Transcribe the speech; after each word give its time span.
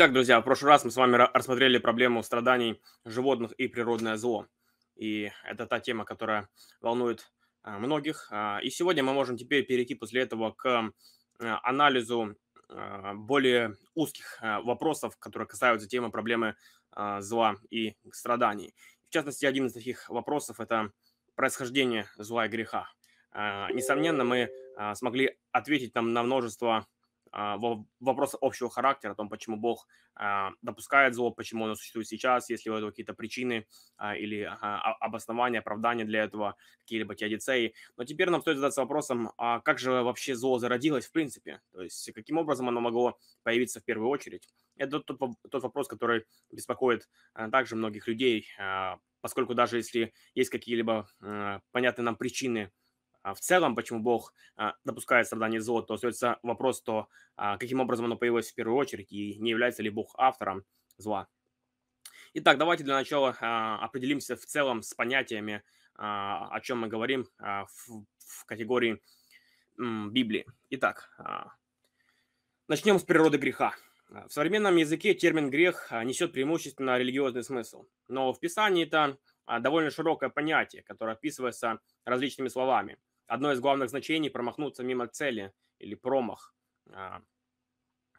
Итак, 0.00 0.12
друзья, 0.12 0.40
в 0.40 0.44
прошлый 0.44 0.68
раз 0.68 0.84
мы 0.84 0.92
с 0.92 0.96
вами 0.96 1.16
ра- 1.16 1.30
рассмотрели 1.34 1.76
проблему 1.78 2.22
страданий 2.22 2.80
животных 3.04 3.50
и 3.54 3.66
природное 3.66 4.16
зло. 4.16 4.46
И 4.94 5.32
это 5.42 5.66
та 5.66 5.80
тема, 5.80 6.04
которая 6.04 6.48
волнует 6.80 7.32
а, 7.64 7.80
многих. 7.80 8.28
А, 8.30 8.60
И 8.62 8.70
сегодня 8.70 9.02
мы 9.02 9.12
можем 9.12 9.36
теперь 9.36 9.66
перейти 9.66 9.96
после 9.96 10.20
этого 10.22 10.52
к 10.52 10.66
а, 11.40 11.60
анализу 11.64 12.36
более 13.14 13.74
узких 13.96 14.38
вопросов, 14.40 15.16
которые 15.18 15.48
касаются 15.48 15.88
темы 15.88 16.12
проблемы 16.12 16.54
зла 17.18 17.56
и 17.68 17.96
страданий. 18.12 18.74
В 19.08 19.12
частности, 19.12 19.46
один 19.46 19.66
из 19.66 19.72
таких 19.72 20.08
вопросов– 20.08 20.60
это 20.60 20.92
происхождение 21.34 22.06
зла 22.18 22.46
и 22.46 22.48
греха. 22.48 22.88
Несомненно, 23.34 24.22
мы 24.22 24.50
смогли 24.94 25.38
ответить 25.50 25.92
там 25.92 26.12
на 26.12 26.22
множество 26.22 26.86
а, 27.32 27.56
во- 27.56 27.86
вопросы 28.00 28.36
общего 28.40 28.70
характера, 28.70 29.12
о 29.12 29.14
том, 29.14 29.28
почему 29.28 29.56
Бог 29.56 29.86
а, 30.14 30.52
допускает 30.62 31.14
зло, 31.14 31.30
почему 31.30 31.64
оно 31.64 31.74
существует 31.74 32.08
сейчас, 32.08 32.50
есть 32.50 32.64
ли 32.64 32.72
у 32.72 32.74
этого 32.74 32.90
какие-то 32.90 33.14
причины 33.14 33.66
а, 33.96 34.16
или 34.16 34.42
обоснования, 35.00 35.60
оправдания 35.60 36.04
для 36.04 36.24
этого, 36.24 36.56
какие-либо 36.80 37.14
теодицеи. 37.14 37.74
Но 37.96 38.04
теперь 38.04 38.30
нам 38.30 38.40
стоит 38.40 38.56
задаться 38.56 38.80
вопросом, 38.80 39.32
а 39.36 39.60
как 39.60 39.78
же 39.78 39.90
вообще 39.90 40.34
зло 40.34 40.58
зародилось 40.58 41.06
в 41.06 41.12
принципе? 41.12 41.60
То 41.72 41.82
есть 41.82 42.12
каким 42.12 42.38
образом 42.38 42.68
оно 42.68 42.80
могло 42.80 43.18
появиться 43.42 43.80
в 43.80 43.84
первую 43.84 44.08
очередь? 44.10 44.48
Это 44.76 45.00
тот, 45.00 45.18
тот 45.50 45.62
вопрос, 45.62 45.88
который 45.88 46.24
беспокоит 46.50 47.08
также 47.52 47.76
многих 47.76 48.06
людей, 48.06 48.48
поскольку 49.20 49.54
даже 49.54 49.76
если 49.78 50.12
есть 50.34 50.50
какие-либо 50.50 51.08
понятные 51.72 52.04
нам 52.04 52.16
причины 52.16 52.70
в 53.24 53.40
целом, 53.40 53.74
почему 53.74 54.00
Бог 54.00 54.32
а, 54.56 54.74
допускает 54.84 55.26
страдания 55.26 55.60
зло, 55.60 55.82
то 55.82 55.94
остается 55.94 56.38
вопрос, 56.42 56.82
то 56.82 57.08
а, 57.36 57.58
каким 57.58 57.80
образом 57.80 58.06
оно 58.06 58.16
появилось 58.16 58.50
в 58.50 58.54
первую 58.54 58.76
очередь 58.76 59.12
и 59.12 59.36
не 59.38 59.50
является 59.50 59.82
ли 59.82 59.90
Бог 59.90 60.14
автором 60.16 60.64
зла. 60.96 61.28
Итак, 62.34 62.58
давайте 62.58 62.84
для 62.84 62.94
начала 62.94 63.36
а, 63.40 63.78
определимся 63.84 64.36
в 64.36 64.44
целом 64.44 64.82
с 64.82 64.94
понятиями, 64.94 65.62
а, 65.94 66.48
о 66.54 66.60
чем 66.60 66.80
мы 66.80 66.88
говорим 66.88 67.26
а, 67.38 67.64
в, 67.66 68.44
категории 68.46 69.00
Библии. 69.76 70.46
Итак, 70.70 71.10
а, 71.18 71.52
начнем 72.68 72.98
с 72.98 73.02
природы 73.02 73.38
греха. 73.38 73.74
А, 74.10 74.28
В 74.28 74.32
современном 74.32 74.76
языке 74.76 75.14
термин 75.14 75.50
«грех» 75.50 75.88
а, 75.90 76.04
несет 76.04 76.32
преимущественно 76.32 76.98
религиозный 76.98 77.42
смысл, 77.42 77.86
но 78.08 78.32
в 78.32 78.40
Писании 78.40 78.86
это 78.86 79.18
а, 79.46 79.60
довольно 79.60 79.90
широкое 79.90 80.28
понятие, 80.28 80.82
которое 80.82 81.12
описывается 81.12 81.80
различными 82.04 82.48
словами. 82.48 82.98
Одно 83.28 83.52
из 83.52 83.60
главных 83.60 83.90
значений– 83.90 84.30
промахнуться 84.30 84.82
мимо 84.82 85.06
цели 85.06 85.52
или 85.78 85.94
промах. 85.94 86.54
А, 86.90 87.20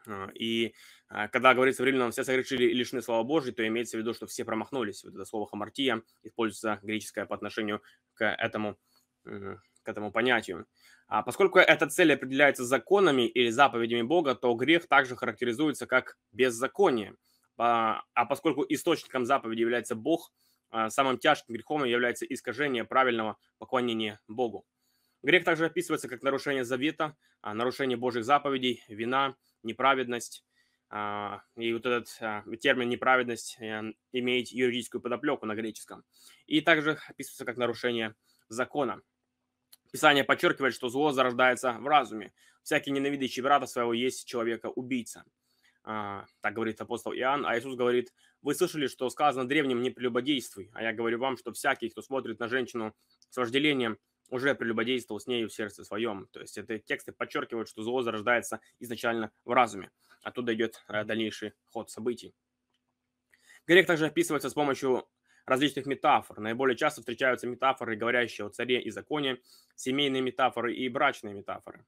а, 0.06 0.30
И 0.34 0.72
а, 1.08 1.28
когда 1.28 1.52
говорится 1.52 1.82
в 1.82 1.86
Римлянам 1.86 2.12
«все 2.12 2.24
согрешили 2.24 2.64
и 2.64 2.72
лишены 2.72 3.02
слава 3.02 3.24
Божьей», 3.24 3.52
то 3.52 3.66
имеется 3.66 3.96
в 3.96 4.00
виду, 4.00 4.14
что 4.14 4.26
все 4.26 4.44
промахнулись. 4.44 5.02
Вот 5.04 5.14
это 5.14 5.24
слово 5.24 5.46
«хамартия» 5.48 6.02
используется 6.22 6.78
греческое 6.82 7.26
по 7.26 7.34
отношению 7.34 7.82
к 8.14 8.24
этому, 8.24 8.78
к 9.24 9.60
этому 9.84 10.12
понятию. 10.12 10.66
А 11.08 11.22
поскольку 11.22 11.58
эта 11.58 11.88
цель 11.88 12.14
определяется 12.14 12.64
законами 12.64 13.26
или 13.26 13.50
заповедями 13.50 14.02
Бога, 14.02 14.36
то 14.36 14.54
грех 14.54 14.86
также 14.86 15.16
характеризуется 15.16 15.88
как 15.88 16.16
беззаконие. 16.30 17.16
А 17.56 18.02
поскольку 18.28 18.64
источником 18.68 19.26
заповеди 19.26 19.60
является 19.60 19.96
Бог, 19.96 20.32
самым 20.88 21.18
тяжким 21.18 21.54
грехом 21.54 21.84
является 21.84 22.24
искажение 22.24 22.84
правильного 22.84 23.38
поклонения 23.58 24.20
Богу. 24.28 24.64
Грех 25.22 25.44
также 25.44 25.66
описывается 25.66 26.08
как 26.08 26.22
нарушение 26.22 26.64
завета, 26.64 27.16
а, 27.42 27.54
нарушение 27.54 27.98
Божьих 27.98 28.24
заповедей, 28.24 28.82
вина, 28.88 29.36
неправедность. 29.62 30.44
А, 30.88 31.42
И 31.56 31.72
вот 31.72 31.84
этот 31.86 32.16
а, 32.20 32.42
термин 32.56 32.88
неправедность 32.88 33.56
э, 33.60 33.92
имеет 34.12 34.48
юридическую 34.48 35.00
подоплеку 35.00 35.46
на 35.46 35.54
греческом. 35.54 36.04
И 36.46 36.60
также 36.60 36.98
описывается 37.08 37.44
как 37.44 37.56
нарушение 37.58 38.14
закона. 38.48 39.00
Писание 39.92 40.24
подчеркивает, 40.24 40.74
что 40.74 40.88
зло 40.88 41.12
зарождается 41.12 41.72
в 41.74 41.86
разуме. 41.86 42.32
Всякий 42.62 42.90
ненавидящий 42.90 43.42
брата 43.42 43.66
своего 43.66 43.92
есть 43.92 44.26
человека 44.26 44.66
убийца. 44.66 45.24
А, 45.84 46.26
Так 46.40 46.54
говорит 46.54 46.80
апостол 46.80 47.12
Иоанн. 47.12 47.44
А 47.46 47.58
Иисус 47.58 47.76
говорит, 47.76 48.12
вы 48.42 48.54
слышали, 48.54 48.86
что 48.86 49.08
сказано 49.10 49.46
древним 49.46 49.82
не 49.82 49.90
прелюбодействуй. 49.90 50.70
А 50.72 50.82
я 50.82 50.92
говорю 50.92 51.18
вам, 51.18 51.36
что 51.36 51.52
всякий, 51.52 51.90
кто 51.90 52.02
смотрит 52.02 52.38
на 52.40 52.48
женщину 52.48 52.94
с 53.28 53.36
вожделением, 53.36 53.98
уже 54.30 54.54
прелюбодействовал 54.54 55.20
с 55.20 55.26
нею 55.26 55.48
в 55.48 55.52
сердце 55.52 55.84
своем. 55.84 56.28
То 56.32 56.40
есть 56.40 56.56
это 56.56 56.78
тексты 56.78 57.12
подчеркивают, 57.12 57.68
что 57.68 57.82
зло 57.82 58.02
зарождается 58.02 58.60
изначально 58.78 59.30
в 59.44 59.52
разуме. 59.52 59.90
Оттуда 60.22 60.54
идет 60.54 60.82
э, 60.88 61.04
дальнейший 61.04 61.52
ход 61.66 61.90
событий. 61.90 62.34
Грех 63.66 63.86
также 63.86 64.06
описывается 64.06 64.50
с 64.50 64.54
помощью 64.54 65.06
различных 65.46 65.86
метафор. 65.86 66.40
Наиболее 66.40 66.76
часто 66.76 67.00
встречаются 67.00 67.46
метафоры, 67.46 67.96
говорящие 67.96 68.46
о 68.46 68.50
царе 68.50 68.80
и 68.80 68.90
законе, 68.90 69.38
семейные 69.74 70.22
метафоры 70.22 70.74
и 70.74 70.88
брачные 70.88 71.34
метафоры. 71.34 71.84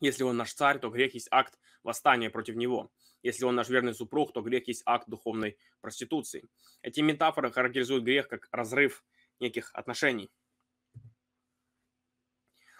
Если 0.00 0.22
он 0.22 0.36
наш 0.36 0.52
царь, 0.52 0.78
то 0.78 0.90
грех 0.90 1.14
есть 1.14 1.28
акт 1.30 1.58
восстания 1.82 2.30
против 2.30 2.54
него. 2.56 2.92
Если 3.22 3.44
он 3.44 3.56
наш 3.56 3.68
верный 3.68 3.94
супруг, 3.94 4.32
то 4.32 4.42
грех 4.42 4.68
есть 4.68 4.82
акт 4.86 5.08
духовной 5.08 5.58
проституции. 5.80 6.48
Эти 6.82 7.00
метафоры 7.00 7.50
характеризуют 7.50 8.04
грех 8.04 8.28
как 8.28 8.48
разрыв 8.52 9.04
неких 9.40 9.70
отношений. 9.74 10.30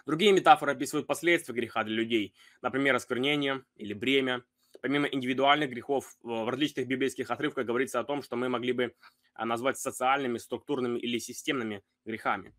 Другие 0.08 0.32
метафоры 0.32 0.72
описывают 0.72 1.06
последствия 1.06 1.54
греха 1.54 1.84
для 1.84 1.96
людей, 1.96 2.34
например, 2.62 2.94
осквернение 2.94 3.62
или 3.76 3.92
бремя. 3.92 4.42
Помимо 4.80 5.06
индивидуальных 5.06 5.68
грехов, 5.68 6.16
в 6.22 6.48
различных 6.48 6.86
библейских 6.86 7.30
отрывках 7.30 7.66
говорится 7.66 8.00
о 8.00 8.04
том, 8.04 8.22
что 8.22 8.34
мы 8.34 8.48
могли 8.48 8.72
бы 8.72 8.94
а, 9.34 9.44
назвать 9.44 9.76
социальными, 9.76 10.38
структурными 10.38 10.98
или 10.98 11.18
системными 11.18 11.82
грехами. 12.06 12.54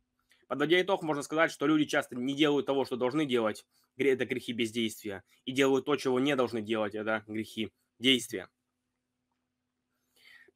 Подводя 0.48 0.80
итог, 0.80 1.02
можно 1.02 1.24
сказать, 1.24 1.52
что 1.52 1.66
люди 1.66 1.86
часто 1.86 2.16
не 2.16 2.36
делают 2.36 2.68
того, 2.68 2.86
что 2.86 2.98
должны 2.98 3.26
делать, 3.26 3.66
это 3.98 4.26
грехи 4.28 4.54
бездействия, 4.54 5.24
и 5.46 5.52
делают 5.52 5.86
то, 5.86 5.96
чего 5.96 6.20
не 6.20 6.36
должны 6.36 6.62
делать, 6.62 6.94
это 6.94 7.24
грехи 7.26 7.72
действия. 7.98 8.48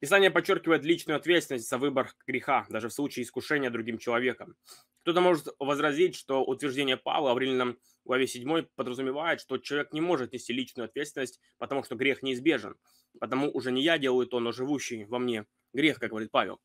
Писание 0.04 0.30
подчеркивает 0.30 0.84
личную 0.84 1.16
ответственность 1.16 1.66
за 1.66 1.78
выбор 1.78 2.12
греха, 2.26 2.66
даже 2.68 2.90
в 2.90 2.92
случае 2.92 3.24
искушения 3.24 3.70
другим 3.70 3.96
человеком. 3.96 4.54
Кто-то 5.00 5.22
может 5.22 5.46
возразить, 5.58 6.14
что 6.14 6.44
утверждение 6.44 6.98
Павла 6.98 7.32
в 7.32 7.38
Римлянам 7.38 7.78
главе 8.04 8.26
7 8.26 8.66
подразумевает, 8.76 9.40
что 9.40 9.56
человек 9.56 9.94
не 9.94 10.02
может 10.02 10.34
нести 10.34 10.52
личную 10.52 10.84
ответственность, 10.84 11.40
потому 11.56 11.82
что 11.84 11.94
грех 11.94 12.22
неизбежен. 12.22 12.76
Потому 13.18 13.50
уже 13.50 13.72
не 13.72 13.82
я 13.82 13.96
делаю 13.96 14.26
то, 14.26 14.40
но 14.40 14.52
живущий 14.52 15.06
во 15.06 15.18
мне 15.18 15.46
грех, 15.72 15.98
как 15.98 16.10
говорит 16.10 16.30
Павел. 16.30 16.60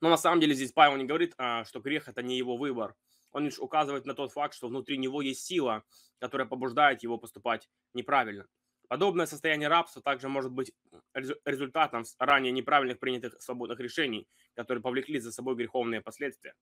Но 0.00 0.08
на 0.08 0.16
самом 0.16 0.40
деле 0.40 0.54
здесь 0.54 0.72
Павел 0.72 0.96
не 0.96 1.04
говорит, 1.04 1.34
а, 1.36 1.66
что 1.66 1.80
грех– 1.80 2.04
это 2.08 2.22
не 2.22 2.38
его 2.38 2.56
выбор. 2.56 2.94
Он 3.32 3.44
лишь 3.44 3.58
указывает 3.58 4.06
на 4.06 4.14
тот 4.14 4.32
факт, 4.32 4.54
что 4.54 4.68
внутри 4.68 4.96
него 4.96 5.20
есть 5.20 5.44
сила, 5.44 5.84
которая 6.20 6.48
побуждает 6.48 7.02
его 7.02 7.18
поступать 7.18 7.68
неправильно. 7.92 8.46
Подобное 8.88 9.26
состояние 9.26 9.68
рабства 9.68 10.02
также 10.02 10.28
может 10.28 10.50
быть 10.50 10.72
резу- 11.14 11.36
результатом 11.44 12.04
ранее 12.18 12.52
неправильных 12.52 12.98
принятых 12.98 13.40
свободных 13.40 13.80
решений, 13.80 14.26
которые 14.54 14.82
повлекли 14.82 15.20
за 15.20 15.30
собой 15.30 15.56
греховные 15.56 16.00
последствия. 16.00 16.54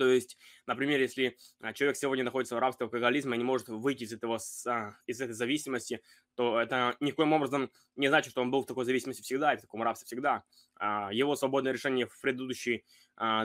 То 0.00 0.08
есть, 0.08 0.38
например, 0.64 0.98
если 0.98 1.36
а, 1.60 1.74
человек 1.74 1.94
сегодня 1.94 2.24
находится 2.24 2.56
в 2.56 2.58
рабстве 2.58 2.84
алкоголизма 2.84 3.34
и 3.34 3.38
не 3.38 3.44
может 3.44 3.68
выйти 3.68 4.04
из, 4.04 4.14
этого, 4.14 4.38
а, 4.66 4.92
из 5.06 5.20
этой 5.20 5.34
зависимости, 5.34 6.00
то 6.36 6.58
это 6.58 6.96
никоим 7.00 7.34
образом 7.34 7.70
не 7.96 8.08
значит, 8.08 8.30
что 8.30 8.40
он 8.40 8.50
был 8.50 8.62
в 8.62 8.66
такой 8.66 8.86
зависимости 8.86 9.20
всегда, 9.20 9.52
и 9.52 9.58
в 9.58 9.60
таком 9.60 9.82
рабстве 9.82 10.06
всегда. 10.06 10.42
А, 10.76 11.12
Его 11.12 11.36
свободное 11.36 11.72
решение 11.74 12.06
в 12.06 12.18
предыдущие 12.18 12.84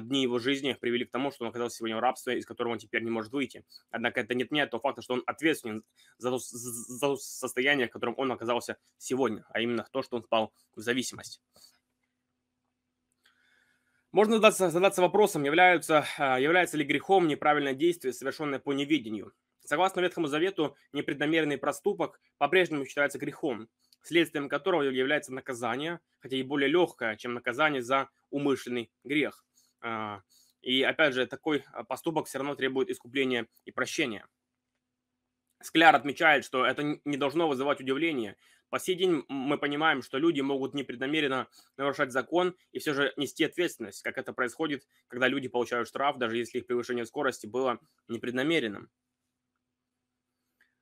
дни 0.03 0.21
его 0.21 0.39
жизни 0.39 0.71
привели 0.79 1.03
к 1.03 1.11
тому, 1.11 1.31
что 1.31 1.43
он 1.43 1.49
оказался 1.49 1.75
сегодня 1.75 1.97
в 1.97 1.99
рабстве, 1.99 2.39
из 2.39 2.45
которого 2.45 2.71
он 2.71 2.77
теперь 2.77 3.03
не 3.03 3.11
может 3.11 3.33
выйти. 3.33 3.65
Однако 3.91 4.21
это 4.21 4.33
не 4.33 4.43
отменяет 4.43 4.71
того 4.71 4.79
факта, 4.79 5.01
что 5.01 5.15
он 5.15 5.23
ответственен 5.25 5.83
за 6.17 6.29
то, 6.29 6.37
за 6.37 6.99
то 7.01 7.17
состояние, 7.17 7.89
в 7.89 7.91
котором 7.91 8.13
он 8.15 8.31
оказался 8.31 8.77
сегодня, 8.97 9.43
а 9.49 9.59
именно 9.59 9.85
то, 9.91 10.01
что 10.01 10.15
он 10.15 10.23
впал 10.23 10.53
в 10.77 10.79
зависимость. 10.79 11.41
Можно 14.15 14.35
задаться, 14.35 14.69
задаться 14.69 15.01
вопросом, 15.01 15.43
являются, 15.43 16.05
а, 16.17 16.39
является 16.39 16.77
ли 16.77 16.85
грехом 16.85 17.27
неправильное 17.27 17.73
действие, 17.73 18.13
совершенное 18.13 18.59
по 18.59 18.71
неведению. 18.71 19.33
Согласно 19.65 19.99
Ветхому 19.99 20.27
Завету, 20.27 20.77
непреднамеренный 20.93 21.57
проступок 21.57 22.21
по-прежнему 22.37 22.85
считается 22.85 23.19
грехом, 23.19 23.67
следствием 24.03 24.47
которого 24.47 24.83
является 24.83 25.33
наказание, 25.33 25.99
хотя 26.21 26.37
и 26.37 26.43
более 26.43 26.69
легкое, 26.69 27.17
чем 27.17 27.33
наказание 27.33 27.81
за 27.81 28.07
умышленный 28.29 28.89
грех. 29.03 29.43
А, 29.81 30.21
И 30.61 30.81
опять 30.81 31.13
же, 31.13 31.27
такой 31.27 31.65
а, 31.73 31.83
поступок 31.83 32.27
все 32.27 32.37
равно 32.37 32.55
требует 32.55 32.89
искупления 32.89 33.47
и 33.65 33.71
прощения. 33.71 34.25
Скляр 35.61 35.93
отмечает, 35.93 36.45
что 36.45 36.65
это 36.65 37.01
не 37.03 37.17
должно 37.17 37.49
вызывать 37.49 37.81
удивление. 37.81 38.37
По 38.69 38.79
сей 38.79 38.95
день 38.95 39.23
мы 39.29 39.57
понимаем, 39.57 40.01
что 40.01 40.17
люди 40.17 40.41
могут 40.41 40.73
непреднамеренно 40.73 41.47
нарушать 41.77 42.11
закон 42.11 42.55
и 42.71 42.79
все 42.79 42.93
же 42.93 43.13
нести 43.17 43.43
ответственность, 43.43 44.01
как 44.01 44.17
это 44.17 44.33
происходит, 44.33 44.87
когда 45.07 45.27
люди 45.27 45.47
получают 45.47 45.87
штраф, 45.87 46.17
даже 46.17 46.37
если 46.37 46.59
их 46.59 46.67
превышение 46.67 47.05
скорости 47.05 47.47
было 47.47 47.79
непреднамеренным. 48.07 48.89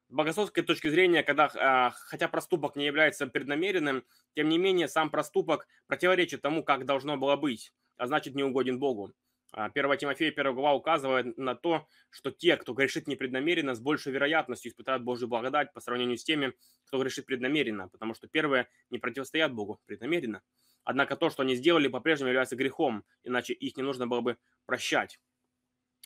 богословской 0.09 0.63
точки 0.63 0.89
зрения, 0.89 1.23
когда, 1.23 1.51
а, 1.55 1.91
хотя 1.91 2.27
проступок 2.27 2.75
не 2.75 2.85
является 2.85 3.27
преднамеренным, 3.27 4.05
тем 4.35 4.49
не 4.49 4.57
менее 4.57 4.87
сам 4.87 5.09
проступок 5.09 5.67
противоречит 5.87 6.41
тому, 6.41 6.63
как 6.63 6.85
должно 6.85 7.17
было 7.17 7.35
быть, 7.35 7.73
а 7.97 8.07
значит 8.07 8.35
не 8.35 8.43
угоден 8.43 8.79
Богу. 8.79 9.13
1 9.53 9.85
а, 9.85 9.97
Тимофея 9.97 10.31
1 10.31 10.55
глава 10.55 10.73
указывает 10.73 11.37
на 11.37 11.53
то, 11.53 11.87
что 12.09 12.31
те, 12.31 12.57
кто 12.57 12.73
грешит 12.73 13.07
непреднамеренно, 13.07 13.75
с 13.75 13.79
большей 13.79 14.11
вероятностью 14.11 14.71
испытают 14.71 15.03
Божью 15.03 15.27
благодать 15.27 15.71
по 15.73 15.79
сравнению 15.79 16.17
с 16.17 16.23
теми, 16.23 16.53
кто 16.85 16.99
грешит 16.99 17.27
преднамеренно, 17.27 17.87
потому 17.89 18.15
что 18.15 18.27
первые 18.27 18.67
не 18.89 18.97
противостоят 18.97 19.53
Богу 19.53 19.79
преднамеренно. 19.85 20.41
Однако 20.83 21.15
то, 21.15 21.29
что 21.29 21.43
они 21.43 21.55
сделали, 21.55 21.87
по-прежнему 21.87 22.29
является 22.29 22.55
грехом, 22.55 23.05
иначе 23.23 23.53
их 23.53 23.77
не 23.77 23.83
нужно 23.83 24.07
было 24.07 24.21
бы 24.21 24.37
прощать, 24.65 25.19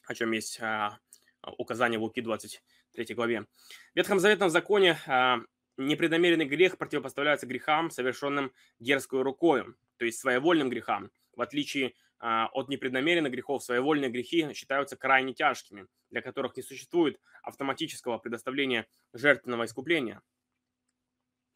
о 0.06 0.14
чем 0.14 0.34
есть 0.34 0.60
а, 0.62 1.00
указание 1.58 2.00
в 2.00 2.04
Луки 2.04 2.22
23 2.22 3.16
главе. 3.16 3.42
В 3.42 3.96
Ветхом 3.96 4.20
Заветном 4.20 4.50
законе 4.50 4.98
а, 5.08 5.40
непреднамеренный 5.78 6.46
грех 6.46 6.78
противопоставляется 6.78 7.48
грехам, 7.48 7.92
совершенным 7.92 8.52
дерзкую 8.80 9.24
рукой, 9.24 9.64
то 9.98 10.06
есть 10.06 10.20
своевольным 10.20 10.70
грехам. 10.70 11.12
В 11.34 11.42
отличие 11.42 11.90
а, 11.90 11.94
от 12.20 12.68
непреднамеренных 12.70 13.32
грехов, 13.32 13.64
своевольные 13.64 14.10
грехи 14.10 14.52
считаются 14.54 14.96
крайне 14.98 15.34
тяжкими, 15.34 15.88
для 16.10 16.22
которых 16.22 16.58
не 16.58 16.64
существует 16.64 17.20
автоматического 17.44 18.18
предоставления 18.18 18.88
жертвенного 19.14 19.66
искупления. 19.66 20.22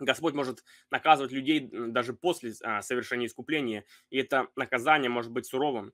Господь 0.01 0.33
может 0.33 0.63
наказывать 0.89 1.31
людей 1.31 1.69
даже 1.71 2.13
после 2.13 2.53
а, 2.63 2.81
совершения 2.81 3.27
искупления, 3.27 3.85
и 4.09 4.17
это 4.17 4.47
наказание 4.55 5.09
может 5.09 5.31
быть 5.31 5.45
суровым. 5.45 5.93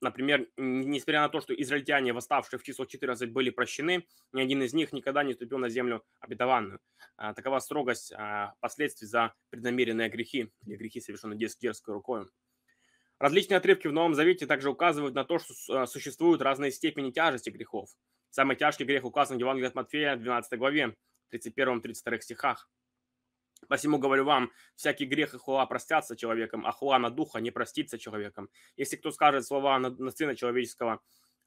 Например, 0.00 0.48
несмотря 0.56 1.20
на 1.20 1.28
то, 1.28 1.40
что 1.40 1.54
израильтяне, 1.54 2.12
восставшие 2.12 2.58
в 2.58 2.62
число 2.62 2.86
14, 2.86 3.30
были 3.30 3.50
прощены, 3.50 4.06
ни 4.32 4.40
один 4.40 4.62
из 4.62 4.72
них 4.72 4.92
никогда 4.92 5.22
не 5.22 5.34
ступил 5.34 5.58
на 5.58 5.68
землю 5.68 6.02
обетованную. 6.20 6.80
А, 7.16 7.32
такова 7.32 7.60
строгость 7.60 8.12
а, 8.12 8.54
последствий 8.60 9.06
за 9.06 9.34
преднамеренные 9.50 10.08
грехи 10.08 10.50
или 10.66 10.76
грехи, 10.76 11.00
совершенные 11.00 11.38
дерзкой 11.38 11.94
рукой. 11.94 12.26
Различные 13.24 13.56
отрывки 13.56 13.86
в 13.86 13.92
Новом 13.94 14.14
Завете 14.14 14.44
также 14.46 14.68
указывают 14.68 15.14
на 15.14 15.24
то, 15.24 15.38
что 15.38 15.86
существуют 15.86 16.42
разные 16.42 16.70
степени 16.70 17.10
тяжести 17.10 17.48
грехов. 17.48 17.88
Самый 18.28 18.54
тяжкий 18.54 18.84
грех 18.84 19.06
указан 19.06 19.38
в 19.38 19.40
Евангелии 19.40 19.66
от 19.66 19.74
Матфея, 19.74 20.16
12 20.16 20.58
главе, 20.58 20.94
31-32 21.32 22.20
стихах. 22.20 22.68
Посему 23.66 23.96
говорю 23.96 24.26
вам, 24.26 24.52
всякий 24.74 25.06
грех 25.06 25.32
и 25.32 25.38
хула 25.38 25.64
простятся 25.64 26.16
человеком, 26.16 26.66
а 26.66 26.72
хула 26.72 26.98
на 26.98 27.08
духа 27.08 27.40
не 27.40 27.50
простится 27.50 27.98
человеком. 27.98 28.50
Если 28.76 28.96
кто 28.96 29.10
скажет 29.10 29.46
слова 29.46 29.78
на, 29.78 29.88
на 29.88 30.10
Сына 30.10 30.36
Человеческого, 30.36 31.00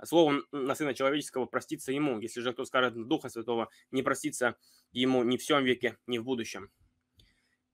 словом 0.04 0.46
на 0.52 0.74
Сына 0.74 0.96
Человеческого 0.96 1.46
простится 1.46 1.92
ему. 1.92 2.20
Если 2.20 2.42
же 2.42 2.54
кто 2.54 2.66
скажет 2.66 2.96
на 2.96 3.06
Духа 3.06 3.30
Святого, 3.30 3.70
не 3.92 4.02
простится 4.02 4.56
ему 4.94 5.22
ни 5.22 5.38
в 5.38 5.42
всем 5.42 5.64
веке, 5.64 6.00
ни 6.08 6.18
в 6.18 6.24
будущем. 6.24 6.72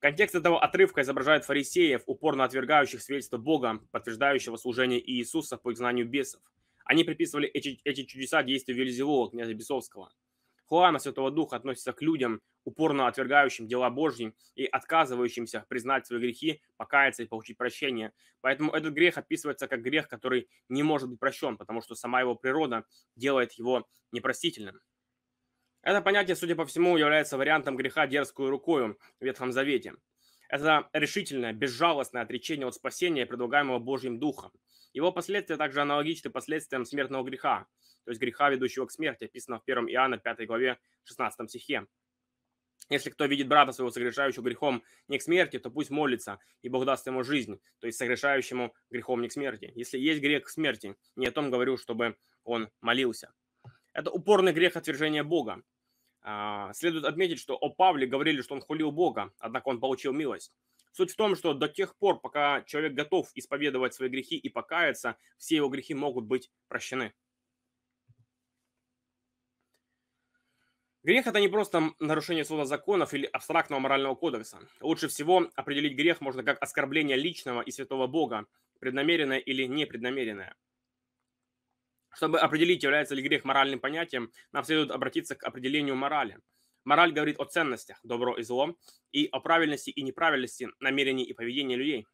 Контекст 0.04 0.36
этого 0.36 0.62
отрывка 0.62 1.02
изображает 1.02 1.46
фарисеев, 1.46 2.02
упорно 2.08 2.44
отвергающих 2.44 3.02
свидетельство 3.02 3.38
Бога, 3.38 3.80
подтверждающего 3.92 4.58
служение 4.58 5.00
Иисуса 5.00 5.56
по 5.56 5.72
изгнанию 5.72 6.06
бесов. 6.06 6.42
Они 6.84 7.06
приписывали 7.06 7.48
эти, 7.48 7.80
эти 7.86 8.04
чудеса 8.04 8.44
действию 8.44 8.78
Велизевола, 8.78 9.30
князя 9.32 9.54
Бесовского. 9.54 10.12
Хуана 10.66 11.00
Святого 11.00 11.32
Духа 11.32 11.56
относится 11.56 11.94
к 11.94 12.02
людям, 12.02 12.42
упорно 12.66 13.08
отвергающим 13.08 13.66
дела 13.66 13.90
Божьи 13.90 14.34
и 14.56 14.66
отказывающимся 14.66 15.66
признать 15.70 16.06
свои 16.06 16.20
грехи, 16.20 16.62
покаяться 16.76 17.24
и 17.24 17.26
получить 17.26 17.56
прощение. 17.56 18.12
Поэтому 18.42 18.74
этот 18.74 18.94
грех 18.94 19.18
описывается 19.18 19.70
как 19.70 19.82
грех, 19.82 20.10
который 20.10 20.50
не 20.68 20.84
может 20.84 21.08
быть 21.08 21.22
прощен, 21.22 21.56
потому 21.56 21.82
что 21.82 21.96
сама 21.96 22.20
его 22.20 22.36
природа 22.36 22.84
делает 23.16 23.54
его 23.54 23.88
непростительным. 24.12 24.82
Это 25.84 26.02
понятие, 26.02 26.38
судя 26.38 26.56
по 26.56 26.66
всему, 26.66 26.96
является 26.96 27.38
вариантом 27.38 27.76
греха 27.76 28.08
дерзкую 28.08 28.50
рукою 28.50 28.98
в 29.20 29.26
Ветхом 29.26 29.52
Завете. 29.52 29.96
Это 30.48 30.90
решительное, 30.94 31.52
безжалостное 31.52 32.22
отречение 32.22 32.66
от 32.66 32.76
спасения, 32.76 33.26
предлагаемого 33.26 33.80
Божьим 33.80 34.18
Духом. 34.18 34.54
Его 34.94 35.12
последствия 35.12 35.58
также 35.58 35.82
аналогичны 35.82 36.30
последствиям 36.30 36.86
смертного 36.86 37.24
греха, 37.26 37.68
то 38.06 38.12
есть 38.12 38.22
греха, 38.22 38.50
ведущего 38.50 38.86
к 38.86 38.92
смерти, 38.92 39.26
описано 39.26 39.60
в 39.60 39.64
1 39.66 39.90
Иоанна 39.90 40.18
5 40.18 40.48
главе 40.48 40.80
16 41.04 41.50
стихе. 41.50 41.86
Если 42.90 43.10
кто 43.10 43.26
видит 43.26 43.50
брата 43.50 43.74
своего 43.74 43.92
согрешающего 43.92 44.44
грехом 44.44 44.84
не 45.10 45.18
к 45.18 45.22
смерти, 45.22 45.60
то 45.60 45.70
пусть 45.70 45.90
молится, 45.90 46.40
и 46.62 46.70
Бог 46.70 46.86
даст 46.86 47.08
ему 47.08 47.24
жизнь, 47.24 47.60
то 47.80 47.88
есть 47.88 47.98
согрешающему 47.98 48.74
грехом 48.90 49.22
не 49.22 49.28
к 49.28 49.34
смерти. 49.34 49.72
Если 49.76 49.98
есть 49.98 50.22
грех 50.22 50.44
к 50.44 50.50
смерти, 50.50 50.96
не 51.18 51.28
о 51.28 51.32
том 51.32 51.52
говорю, 51.52 51.76
чтобы 51.78 52.16
он 52.46 52.70
молился. 52.80 53.34
Это 53.94 54.12
упорный 54.12 54.54
грех 54.54 54.76
отвержения 54.76 55.24
Бога. 55.24 55.62
А, 56.24 56.72
следует 56.74 57.04
отметить, 57.04 57.40
что 57.40 57.56
о 57.56 57.70
Павле 57.70 58.08
говорили, 58.08 58.42
что 58.42 58.56
он 58.56 58.62
хулил 58.62 58.92
Бога, 58.92 59.34
однако 59.40 59.68
он 59.68 59.80
получил 59.80 60.14
милость. 60.14 60.54
Суть 60.94 61.12
в 61.12 61.16
том, 61.16 61.36
что 61.36 61.54
до 61.54 61.68
тех 61.68 61.98
пор, 61.98 62.22
пока 62.22 62.62
человек 62.62 62.94
готов 62.94 63.30
исповедовать 63.36 63.94
свои 63.94 64.10
грехи 64.10 64.38
и 64.38 64.48
покаяться, 64.48 65.18
все 65.38 65.58
его 65.58 65.68
грехи 65.68 65.94
могут 65.94 66.26
быть 66.26 66.50
прощены. 66.68 67.14
Грех– 71.04 71.28
это 71.28 71.42
не 71.42 71.50
просто 71.50 71.92
нарушение 72.00 72.46
свода 72.46 72.64
законов 72.64 73.14
или 73.14 73.26
абстрактного 73.26 73.82
морального 73.82 74.16
кодекса. 74.16 74.60
Лучше 74.80 75.10
всего 75.10 75.50
определить 75.56 75.98
грех 75.98 76.22
можно 76.22 76.44
как 76.44 76.62
оскорбление 76.64 77.18
личного 77.18 77.62
и 77.62 77.72
святого 77.72 78.08
Бога, 78.08 78.46
преднамеренное 78.80 79.40
или 79.40 79.66
непреднамеренное. 79.66 80.56
Чтобы 82.14 82.40
определить, 82.40 82.84
является 82.84 83.16
ли 83.16 83.24
грех 83.24 83.44
моральным 83.44 83.80
понятием, 83.80 84.32
нам 84.52 84.64
следует 84.64 84.92
обратиться 84.92 85.36
к 85.36 85.44
определению 85.44 85.96
морали. 85.96 86.40
Мораль 86.84 87.14
говорит 87.14 87.40
о 87.40 87.46
ценностях, 87.46 88.00
добро 88.04 88.36
и 88.38 88.44
зло, 88.44 88.76
и 89.12 89.28
о 89.32 89.40
правильности 89.40 89.90
и 89.90 90.02
неправильности 90.02 90.70
намерений 90.80 91.24
и 91.24 91.34
поведения 91.34 91.76
людей. 91.76 92.06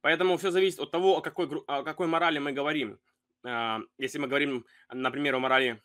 Поэтому 0.00 0.36
все 0.36 0.50
зависит 0.50 0.80
от 0.80 0.90
того, 0.90 1.18
о 1.18 1.20
какой, 1.20 1.46
о 1.66 1.82
какой 1.82 2.06
морали 2.06 2.38
мы 2.38 2.52
говорим. 2.52 2.98
А, 3.44 3.80
если 3.98 4.18
мы 4.18 4.28
говорим, 4.28 4.66
например, 4.92 5.34
о 5.34 5.38
морали 5.38 5.82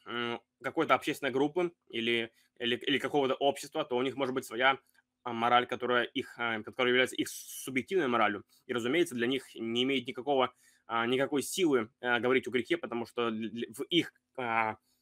какой-то 0.62 0.96
общественной 0.96 1.32
группы 1.32 1.72
или, 1.88 2.32
или, 2.60 2.76
или 2.76 2.98
какого-то 2.98 3.36
общества, 3.36 3.86
то 3.86 3.98
у 3.98 4.02
них 4.02 4.16
может 4.16 4.34
быть 4.34 4.46
своя 4.46 4.80
а, 5.24 5.34
мораль, 5.34 5.68
которая, 5.68 6.04
их, 6.04 6.34
а, 6.38 6.62
которая 6.64 6.92
является 6.92 7.16
их 7.16 7.28
субъективной 7.30 8.08
моралью. 8.08 8.44
И, 8.68 8.74
разумеется, 8.74 9.16
для 9.16 9.28
них 9.28 9.54
не 9.56 9.84
имеет 9.84 10.08
никакого, 10.08 10.54
никакой 10.88 11.42
силы 11.42 11.90
говорить 12.02 12.48
о 12.48 12.52
грехе, 12.52 12.78
потому 12.78 13.06
что 13.06 13.30
в 13.30 13.84
их 13.90 14.14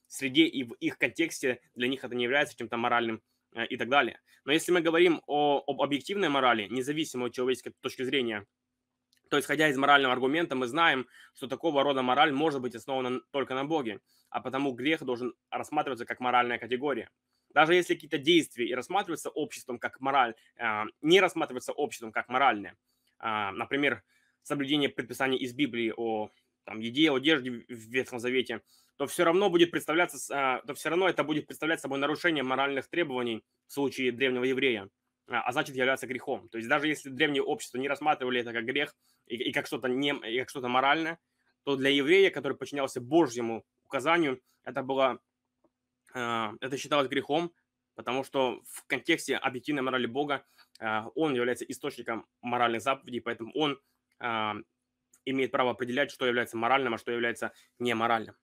среде 0.07 0.45
и 0.45 0.63
в 0.63 0.73
их 0.73 0.97
контексте 0.97 1.59
для 1.75 1.87
них 1.87 2.03
это 2.03 2.15
не 2.15 2.23
является 2.23 2.55
чем-то 2.55 2.77
моральным 2.77 3.21
и 3.69 3.77
так 3.77 3.89
далее. 3.89 4.19
Но 4.45 4.51
если 4.51 4.71
мы 4.71 4.81
говорим 4.81 5.21
о, 5.27 5.63
об 5.65 5.81
объективной 5.81 6.29
морали, 6.29 6.67
независимо 6.69 7.27
от 7.27 7.33
человеческой 7.33 7.73
точки 7.81 8.03
зрения, 8.03 8.45
то, 9.29 9.39
исходя 9.39 9.67
из 9.69 9.77
морального 9.77 10.13
аргумента, 10.13 10.55
мы 10.55 10.67
знаем, 10.67 11.07
что 11.33 11.47
такого 11.47 11.83
рода 11.83 12.01
мораль 12.01 12.31
может 12.31 12.61
быть 12.61 12.75
основана 12.75 13.21
только 13.31 13.55
на 13.55 13.65
Боге, 13.65 13.99
а 14.29 14.41
потому 14.41 14.73
грех 14.73 15.03
должен 15.03 15.33
рассматриваться 15.49 16.05
как 16.05 16.19
моральная 16.19 16.59
категория. 16.59 17.09
Даже 17.53 17.73
если 17.73 17.93
какие-то 17.93 18.17
действия 18.17 18.67
и 18.67 18.75
рассматриваются 18.75 19.29
обществом 19.29 19.79
как 19.79 19.99
мораль, 20.01 20.35
а, 20.57 20.85
не 21.01 21.19
рассматриваются 21.19 21.71
обществом 21.71 22.11
как 22.11 22.29
моральные. 22.29 22.75
А, 23.19 23.51
например, 23.51 24.03
соблюдение 24.43 24.89
предписаний 24.89 25.37
из 25.37 25.53
Библии 25.53 25.93
о 25.95 26.29
там, 26.65 26.79
еде, 26.79 27.11
одежде 27.11 27.51
в 27.51 27.73
Ветхом 27.89 28.19
Завете, 28.19 28.61
то 28.97 29.07
все 29.07 29.23
равно 29.23 29.49
будет 29.49 29.71
представляться, 29.71 30.17
а, 30.31 30.61
то 30.65 30.73
все 30.75 30.89
равно 30.89 31.09
это 31.09 31.23
будет 31.23 31.47
представлять 31.47 31.81
собой 31.81 31.99
нарушение 31.99 32.43
моральных 32.43 32.87
требований 32.89 33.43
в 33.67 33.73
случае 33.73 34.11
древнего 34.11 34.43
еврея, 34.43 34.89
а 35.27 35.51
значит 35.51 35.75
является 35.75 36.07
грехом. 36.07 36.47
То 36.49 36.57
есть 36.57 36.69
даже 36.69 36.87
если 36.87 37.09
древнее 37.09 37.43
общество 37.43 37.77
не 37.77 37.87
рассматривали 37.87 38.41
это 38.41 38.53
как 38.53 38.65
грех, 38.65 38.95
и, 39.27 39.35
и 39.35 39.51
как 39.51 39.67
что-то 39.67 39.87
не, 39.87 40.11
и 40.11 40.39
как 40.39 40.49
что-то 40.49 40.67
моральное, 40.67 41.19
то 41.63 41.75
для 41.75 41.89
еврея, 41.89 42.29
который 42.29 42.57
подчинялся 42.57 43.01
Божьему 43.01 43.63
указанию, 43.85 44.41
это 44.63 44.83
было, 44.83 45.19
э, 46.13 46.49
это 46.59 46.77
считалось 46.77 47.07
грехом, 47.07 47.53
потому 47.95 48.23
что 48.23 48.61
в 48.69 48.85
контексте 48.87 49.37
объективной 49.37 49.81
морали 49.81 50.07
Бога 50.07 50.45
он 51.15 51.35
является 51.35 51.63
источником 51.65 52.25
моральных 52.41 52.81
заповедей, 52.81 53.21
поэтому 53.21 53.53
он 53.53 53.79
имеет 54.19 55.51
право 55.51 55.71
определять, 55.71 56.11
что 56.11 56.25
является 56.25 56.57
моральным, 56.57 56.93
а 56.93 56.97
что 56.97 57.11
является 57.11 57.53
неморальным. 57.79 58.35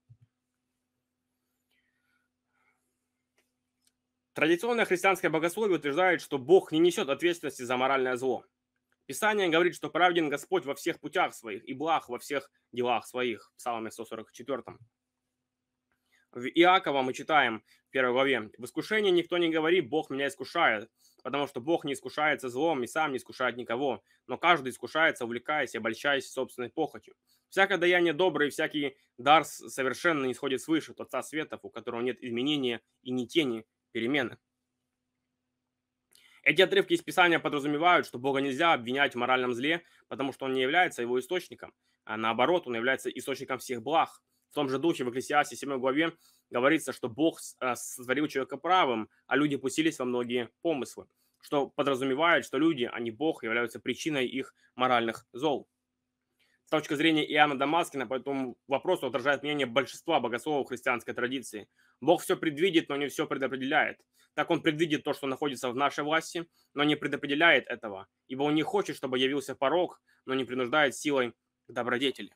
Традиционное 4.32 4.84
христианское 4.84 5.28
богословие 5.28 5.76
утверждает, 5.76 6.22
что 6.22 6.38
Бог 6.38 6.72
не 6.72 6.78
несет 6.78 7.08
ответственности 7.08 7.62
за 7.62 7.76
моральное 7.76 8.16
зло. 8.16 8.44
Писание 9.06 9.48
говорит, 9.48 9.74
что 9.74 9.90
праведен 9.90 10.28
Господь 10.28 10.64
во 10.64 10.74
всех 10.74 11.00
путях 11.00 11.34
своих 11.34 11.68
и 11.68 11.74
благ 11.74 12.08
во 12.08 12.18
всех 12.18 12.48
делах 12.72 13.06
своих. 13.06 13.52
Псалме 13.56 13.90
144. 13.90 14.62
В 16.32 16.46
Иакова 16.46 17.02
мы 17.02 17.12
читаем 17.12 17.64
в 17.88 17.90
первой 17.90 18.12
главе. 18.12 18.50
«В 18.56 18.64
искушении 18.64 19.10
никто 19.10 19.36
не 19.36 19.50
говорит, 19.50 19.88
Бог 19.88 20.10
меня 20.10 20.28
искушает, 20.28 20.88
потому 21.22 21.46
что 21.46 21.60
Бог 21.60 21.84
не 21.84 21.92
искушается 21.92 22.48
злом 22.48 22.82
и 22.82 22.86
сам 22.86 23.12
не 23.12 23.18
искушает 23.18 23.56
никого, 23.56 24.02
но 24.26 24.38
каждый 24.38 24.70
искушается, 24.70 25.24
увлекаясь 25.24 25.74
и 25.74 25.78
обольщаясь 25.78 26.30
собственной 26.30 26.70
похотью. 26.70 27.14
Всякое 27.48 27.78
даяние 27.78 28.12
доброе 28.12 28.48
и 28.48 28.50
всякий 28.50 28.96
дар 29.18 29.44
совершенно 29.44 30.24
не 30.24 30.32
исходит 30.32 30.60
свыше, 30.62 30.92
от 30.92 31.00
Отца 31.00 31.22
Светов, 31.22 31.60
у 31.62 31.70
которого 31.70 32.00
нет 32.00 32.22
изменения 32.22 32.80
и 33.02 33.10
ни 33.10 33.26
тени 33.26 33.66
перемены. 33.92 34.38
Эти 36.42 36.62
отрывки 36.62 36.94
из 36.94 37.02
Писания 37.02 37.38
подразумевают, 37.38 38.06
что 38.06 38.18
Бога 38.18 38.40
нельзя 38.40 38.72
обвинять 38.72 39.14
в 39.14 39.18
моральном 39.18 39.52
зле, 39.52 39.82
потому 40.08 40.32
что 40.32 40.46
Он 40.46 40.52
не 40.52 40.62
является 40.62 41.02
его 41.02 41.18
источником, 41.20 41.74
а 42.04 42.16
наоборот, 42.16 42.66
Он 42.66 42.74
является 42.74 43.10
источником 43.10 43.58
всех 43.58 43.82
благ. 43.82 44.22
В 44.50 44.54
том 44.54 44.68
же 44.68 44.78
духе 44.78 45.04
в 45.04 45.10
Экклесиасе 45.10 45.54
7 45.54 45.78
главе 45.78 46.12
говорится, 46.50 46.92
что 46.92 47.08
Бог 47.08 47.38
э, 47.60 47.74
сотворил 47.76 48.26
человека 48.26 48.56
правым, 48.56 49.08
а 49.26 49.36
люди 49.36 49.56
пустились 49.56 49.98
во 49.98 50.04
многие 50.04 50.50
помыслы, 50.62 51.06
что 51.40 51.68
подразумевает, 51.68 52.44
что 52.44 52.58
люди, 52.58 52.90
а 52.92 52.98
не 52.98 53.12
Бог, 53.12 53.44
являются 53.44 53.78
причиной 53.78 54.26
их 54.26 54.54
моральных 54.74 55.26
зол. 55.32 55.68
С 56.64 56.70
точки 56.70 56.94
зрения 56.94 57.24
Иоанна 57.32 57.58
Дамаскина 57.58 58.06
по 58.06 58.14
этому 58.14 58.56
вопросу 58.68 59.06
отражает 59.06 59.42
мнение 59.42 59.66
большинства 59.66 60.20
богословов 60.20 60.68
христианской 60.68 61.14
традиции. 61.14 61.68
Бог 62.00 62.22
все 62.22 62.36
предвидит, 62.36 62.88
но 62.88 62.96
не 62.96 63.08
все 63.08 63.26
предопределяет. 63.26 63.98
Так 64.34 64.50
он 64.50 64.62
предвидит 64.62 65.04
то, 65.04 65.12
что 65.12 65.26
находится 65.26 65.70
в 65.70 65.76
нашей 65.76 66.04
власти, 66.04 66.48
но 66.74 66.84
не 66.84 66.96
предопределяет 66.96 67.66
этого, 67.66 68.06
ибо 68.28 68.44
он 68.44 68.54
не 68.54 68.62
хочет, 68.62 68.96
чтобы 68.96 69.18
явился 69.18 69.54
порог, 69.54 70.00
но 70.26 70.34
не 70.34 70.44
принуждает 70.44 70.94
силой 70.94 71.32
к 71.66 71.72
добродетели. 71.72 72.32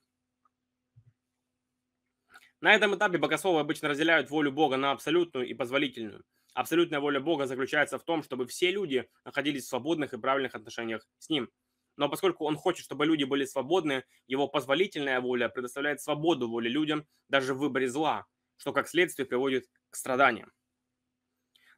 На 2.65 2.75
этом 2.75 2.95
этапе 2.97 3.19
богословы 3.19 3.61
обычно 3.61 3.91
разделяют 3.91 4.31
волю 4.31 4.51
Бога 4.51 4.79
на 4.79 4.93
абсолютную 4.93 5.47
и 5.47 5.53
позволительную. 5.53 6.25
Абсолютная 6.55 6.99
воля 6.99 7.21
Бога 7.21 7.45
заключается 7.45 7.99
в 7.99 8.05
том, 8.05 8.23
чтобы 8.23 8.47
все 8.47 8.71
люди 8.71 9.07
находились 9.23 9.65
в 9.65 9.69
свободных 9.69 10.15
и 10.15 10.19
правильных 10.19 10.55
отношениях 10.55 11.07
с 11.19 11.29
Ним– 11.29 11.51
но 11.97 12.09
поскольку 12.09 12.47
он 12.47 12.57
хочет, 12.57 12.87
чтобы 12.87 13.05
люди 13.07 13.25
были 13.25 13.45
свободны, 13.45 14.05
его 14.27 14.49
позволительная 14.49 15.21
воля 15.21 15.49
предоставляет 15.49 16.01
свободу 16.01 16.49
воле 16.49 16.71
людям 16.71 17.07
даже 17.29 17.53
в 17.53 17.59
выборе 17.59 17.87
зла, 17.87 18.25
что 18.57 18.73
как 18.73 18.89
следствие 18.89 19.27
приводит 19.27 19.67
к 19.91 19.97
страданиям. 19.97 20.51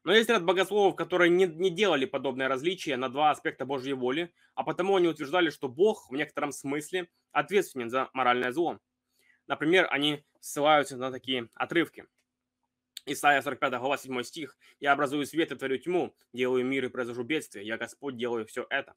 Но 0.04 0.14
есть 0.14 0.28
ряд 0.28 0.44
богословов, 0.44 0.94
которые 0.94 1.30
не, 1.30 1.46
не 1.46 1.68
делали 1.68 2.04
подобное 2.06 2.48
различие 2.48 2.96
на 2.96 3.08
два 3.08 3.32
аспекта 3.32 3.66
Божьей 3.66 3.94
воли, 3.94 4.32
а 4.54 4.62
потому 4.62 4.94
они 4.94 5.08
утверждали, 5.08 5.50
что 5.50 5.68
Бог 5.68 6.08
в 6.08 6.14
некотором 6.14 6.52
смысле 6.52 7.08
ответственен 7.32 7.90
за 7.90 8.08
моральное 8.12 8.52
зло. 8.52 8.78
Например, 9.46 9.86
они 9.90 10.24
ссылаются 10.40 10.96
на 10.96 11.10
такие 11.10 11.48
отрывки. 11.54 12.06
Исайя 13.08 13.40
45 13.40 13.78
глава 13.78 13.96
7 13.96 14.22
стих. 14.24 14.58
«Я 14.80 14.92
образую 14.92 15.26
свет 15.26 15.52
и 15.52 15.54
творю 15.54 15.78
тьму, 15.78 16.16
делаю 16.32 16.64
мир 16.66 16.86
и 16.86 16.88
произвожу 16.88 17.22
бедствие. 17.22 17.64
Я 17.64 17.76
Господь 17.76 18.16
делаю 18.16 18.46
все 18.46 18.66
это». 18.68 18.94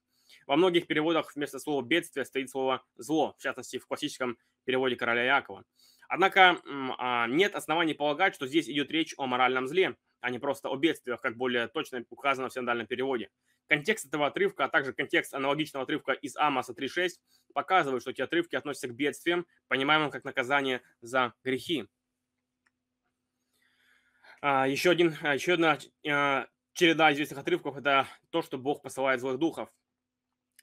Во 0.48 0.56
многих 0.56 0.88
переводах 0.88 1.36
вместо 1.36 1.60
слова 1.60 1.84
«бедствие» 1.84 2.26
стоит 2.26 2.50
слово 2.50 2.84
«зло», 2.96 3.36
в 3.38 3.42
частности, 3.42 3.78
в 3.78 3.86
классическом 3.86 4.40
переводе 4.64 4.96
короля 4.96 5.24
Якова. 5.24 5.64
Однако 6.10 6.60
а, 6.98 7.28
нет 7.28 7.54
оснований 7.54 7.94
полагать, 7.94 8.34
что 8.34 8.48
здесь 8.48 8.68
идет 8.68 8.90
речь 8.90 9.14
о 9.18 9.28
моральном 9.28 9.68
зле, 9.68 9.96
а 10.22 10.32
не 10.32 10.40
просто 10.40 10.68
о 10.68 10.76
бедствиях, 10.76 11.22
как 11.22 11.38
более 11.38 11.68
точно 11.68 12.04
указано 12.10 12.50
в 12.50 12.54
синодальном 12.54 12.88
переводе. 12.88 13.30
Контекст 13.68 14.08
этого 14.08 14.26
отрывка, 14.26 14.66
а 14.66 14.70
также 14.70 14.92
контекст 14.92 15.36
аналогичного 15.36 15.84
отрывка 15.84 16.14
из 16.14 16.36
Амоса 16.36 16.74
3.6 16.74 17.12
показывают, 17.54 18.02
что 18.02 18.10
эти 18.10 18.24
отрывки 18.24 18.56
относятся 18.56 18.88
к 18.88 18.96
бедствиям, 18.96 19.46
понимаемым 19.68 20.10
как 20.10 20.24
наказание 20.24 20.82
за 21.02 21.34
грехи. 21.44 21.86
А, 24.42 24.68
еще, 24.68 24.90
один, 24.90 25.12
еще 25.12 25.54
одна 25.54 25.78
череда 26.74 27.14
известных 27.14 27.40
отрывков– 27.40 27.78
это 27.78 28.08
то, 28.32 28.42
что 28.42 28.58
Бог 28.58 28.82
посылает 28.82 29.20
злых 29.22 29.38
духов. 29.38 29.70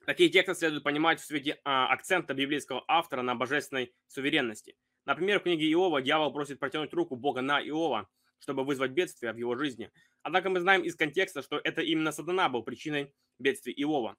Такие 0.05 0.29
тексты 0.29 0.55
следует 0.55 0.83
понимать 0.83 1.21
в 1.21 1.25
свете 1.25 1.61
а, 1.63 1.87
акцента 1.87 2.33
библейского 2.33 2.83
автора 2.89 3.21
на 3.21 3.35
божественной 3.35 3.93
суверенности. 4.07 4.75
Например, 5.07 5.39
в 5.39 5.43
книге 5.43 5.71
Иова 5.71 6.01
дьявол 6.01 6.33
просит 6.33 6.59
протянуть 6.59 6.93
руку 6.93 7.15
Бога 7.15 7.41
на 7.41 7.61
Иова, 7.61 8.09
чтобы 8.39 8.65
вызвать 8.65 8.91
бедствие 8.91 9.31
в 9.31 9.37
его 9.37 9.55
жизни. 9.55 9.89
Однако 10.21 10.49
мы 10.49 10.59
знаем 10.59 10.83
из 10.83 10.97
контекста, 10.97 11.41
что 11.41 11.61
это 11.63 11.81
именно 11.81 12.11
сатана 12.11 12.49
был 12.49 12.61
причиной 12.61 13.13
бедствия 13.39 13.71
Иова. 13.71 14.17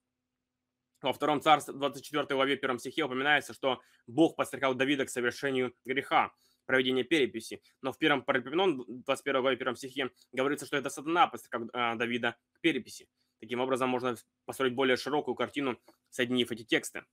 Во 1.02 1.12
втором 1.12 1.42
царстве, 1.42 1.74
24 1.74 2.24
главе, 2.30 2.56
первом 2.56 2.78
стихе 2.78 3.04
упоминается, 3.04 3.52
что 3.52 3.82
Бог 4.06 4.34
подстрекал 4.34 4.74
Давида 4.74 5.04
к 5.04 5.10
совершению 5.10 5.74
греха, 5.84 6.32
проведения 6.64 7.04
переписи. 7.04 7.60
Но 7.82 7.92
в 7.92 7.98
первом 7.98 8.22
Паралипоменон, 8.22 8.82
21 9.04 9.42
главе, 9.42 9.56
первом 9.58 9.76
стихе, 9.76 10.10
говорится, 10.32 10.64
что 10.64 10.78
это 10.78 10.88
сатана 10.88 11.26
подстрекал 11.26 11.68
а, 11.74 11.96
Давида 11.96 12.38
к 12.52 12.60
переписи. 12.62 13.10
Таким 13.40 13.60
образом, 13.60 13.90
можно 13.90 14.16
построить 14.46 14.74
более 14.74 14.96
широкую 14.96 15.34
картину, 15.34 15.78
соединив 16.08 16.50
эти 16.50 16.64
тексты. 16.64 17.04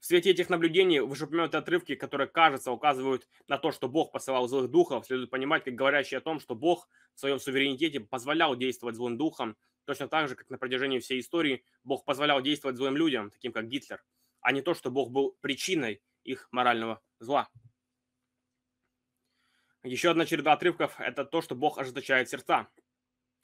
В 0.00 0.06
свете 0.06 0.30
этих 0.30 0.48
наблюдений 0.48 1.00
вышеупомянутые 1.00 1.58
отрывки, 1.58 1.96
которые, 1.96 2.28
кажется, 2.28 2.70
указывают 2.70 3.28
на 3.48 3.58
то, 3.58 3.72
что 3.72 3.88
Бог 3.88 4.12
посылал 4.12 4.46
злых 4.46 4.70
духов, 4.70 5.06
следует 5.06 5.30
понимать 5.30 5.64
как 5.64 5.74
говорящие 5.74 6.18
о 6.18 6.20
том, 6.20 6.38
что 6.38 6.54
Бог 6.54 6.88
в 7.14 7.20
своем 7.20 7.40
суверенитете 7.40 8.00
позволял 8.00 8.54
действовать 8.54 8.94
злым 8.94 9.18
духом, 9.18 9.56
точно 9.84 10.08
так 10.08 10.28
же, 10.28 10.36
как 10.36 10.50
на 10.50 10.58
протяжении 10.58 11.00
всей 11.00 11.18
истории 11.20 11.64
Бог 11.82 12.04
позволял 12.04 12.40
действовать 12.40 12.76
злым 12.76 12.96
людям, 12.96 13.30
таким 13.30 13.52
как 13.52 13.66
Гитлер, 13.66 14.04
а 14.40 14.52
не 14.52 14.62
то, 14.62 14.72
что 14.74 14.90
Бог 14.90 15.10
был 15.10 15.36
причиной 15.40 16.00
их 16.22 16.48
морального 16.52 17.02
зла. 17.18 17.48
Еще 19.82 20.10
одна 20.10 20.26
череда 20.26 20.52
отрывков– 20.52 20.94
это 20.98 21.24
то, 21.24 21.40
что 21.40 21.54
Бог 21.54 21.78
ожесточает 21.78 22.28
сердца. 22.28 22.68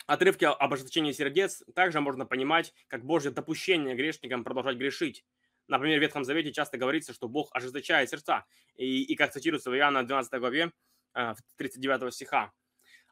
Отрывки 0.06 0.44
об 0.44 0.72
ожесточении 0.72 1.12
сердец 1.12 1.64
также 1.74 2.00
можно 2.00 2.26
понимать 2.26 2.74
как 2.88 3.04
Божье 3.04 3.30
допущение 3.30 3.94
грешникам 3.94 4.44
продолжать 4.44 4.76
грешить. 4.76 5.24
Например, 5.68 5.98
в 5.98 6.02
Ветхом 6.02 6.24
Завете 6.24 6.52
часто 6.52 6.78
говорится, 6.78 7.12
что 7.12 7.28
Бог 7.28 7.50
ожесточает 7.52 8.10
сердца. 8.10 8.44
И, 8.76 9.02
и 9.04 9.14
как 9.14 9.32
цитируется 9.32 9.70
в 9.70 9.76
Иоанна 9.76 10.04
12 10.04 10.32
главе, 10.40 10.72
39 11.56 12.02
э, 12.02 12.10
стиха. 12.10 12.52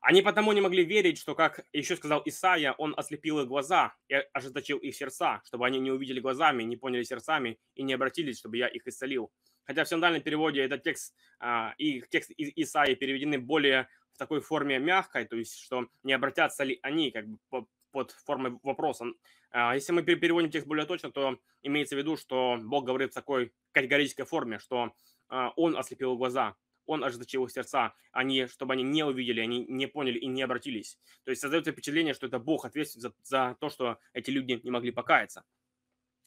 Они 0.00 0.20
потому 0.20 0.50
не 0.50 0.60
могли 0.60 0.84
верить, 0.84 1.16
что, 1.16 1.36
как 1.36 1.64
еще 1.72 1.94
сказал 1.94 2.22
Исаия, 2.24 2.72
он 2.72 2.92
ослепил 2.96 3.40
их 3.40 3.46
глаза 3.46 3.94
и 4.08 4.14
ожесточил 4.32 4.78
их 4.78 4.96
сердца, 4.96 5.40
чтобы 5.44 5.64
они 5.64 5.78
не 5.78 5.92
увидели 5.92 6.18
глазами, 6.18 6.64
не 6.64 6.76
поняли 6.76 7.04
сердцами 7.04 7.60
и 7.76 7.84
не 7.84 7.94
обратились, 7.94 8.40
чтобы 8.40 8.56
я 8.56 8.66
их 8.66 8.84
исцелил. 8.88 9.30
Хотя 9.62 9.84
в 9.84 9.88
синодальном 9.88 10.20
переводе 10.20 10.60
этот 10.62 10.82
текст 10.82 11.14
а, 11.38 11.72
и 11.78 12.02
текст 12.10 12.32
Исаии 12.36 12.96
переведены 12.96 13.38
более 13.38 13.88
в 14.12 14.18
такой 14.18 14.40
форме 14.40 14.80
мягкой, 14.80 15.24
то 15.24 15.36
есть 15.36 15.56
что 15.60 15.86
не 16.02 16.12
обратятся 16.12 16.64
ли 16.64 16.80
они 16.82 17.12
как 17.12 17.28
бы 17.28 17.66
под 17.92 18.10
формой 18.10 18.58
вопроса. 18.62 19.06
А 19.50 19.74
если 19.74 19.92
мы 19.92 20.02
переводим 20.02 20.50
текст 20.50 20.66
более 20.66 20.86
точно, 20.86 21.12
то 21.12 21.38
имеется 21.62 21.94
в 21.94 21.98
виду, 21.98 22.16
что 22.16 22.58
Бог 22.60 22.84
говорит 22.84 23.12
в 23.12 23.14
такой 23.14 23.52
категорической 23.72 24.24
форме, 24.24 24.58
что 24.58 24.94
а, 25.28 25.52
Он 25.56 25.76
ослепил 25.76 26.16
глаза, 26.16 26.56
Он 26.86 27.04
ожесточил 27.04 27.44
их 27.44 27.52
сердца, 27.52 27.94
они, 28.10 28.46
чтобы 28.46 28.72
они 28.72 28.82
не 28.82 29.04
увидели, 29.04 29.40
они 29.40 29.64
не 29.66 29.86
поняли 29.86 30.18
и 30.18 30.26
не 30.26 30.42
обратились. 30.42 30.98
То 31.24 31.30
есть 31.30 31.42
создается 31.42 31.72
впечатление, 31.72 32.14
что 32.14 32.26
это 32.26 32.38
Бог 32.38 32.64
ответственен 32.64 33.02
за, 33.02 33.14
за 33.22 33.56
то, 33.60 33.68
что 33.68 33.98
эти 34.14 34.30
люди 34.30 34.60
не 34.62 34.70
могли 34.70 34.90
покаяться. 34.90 35.44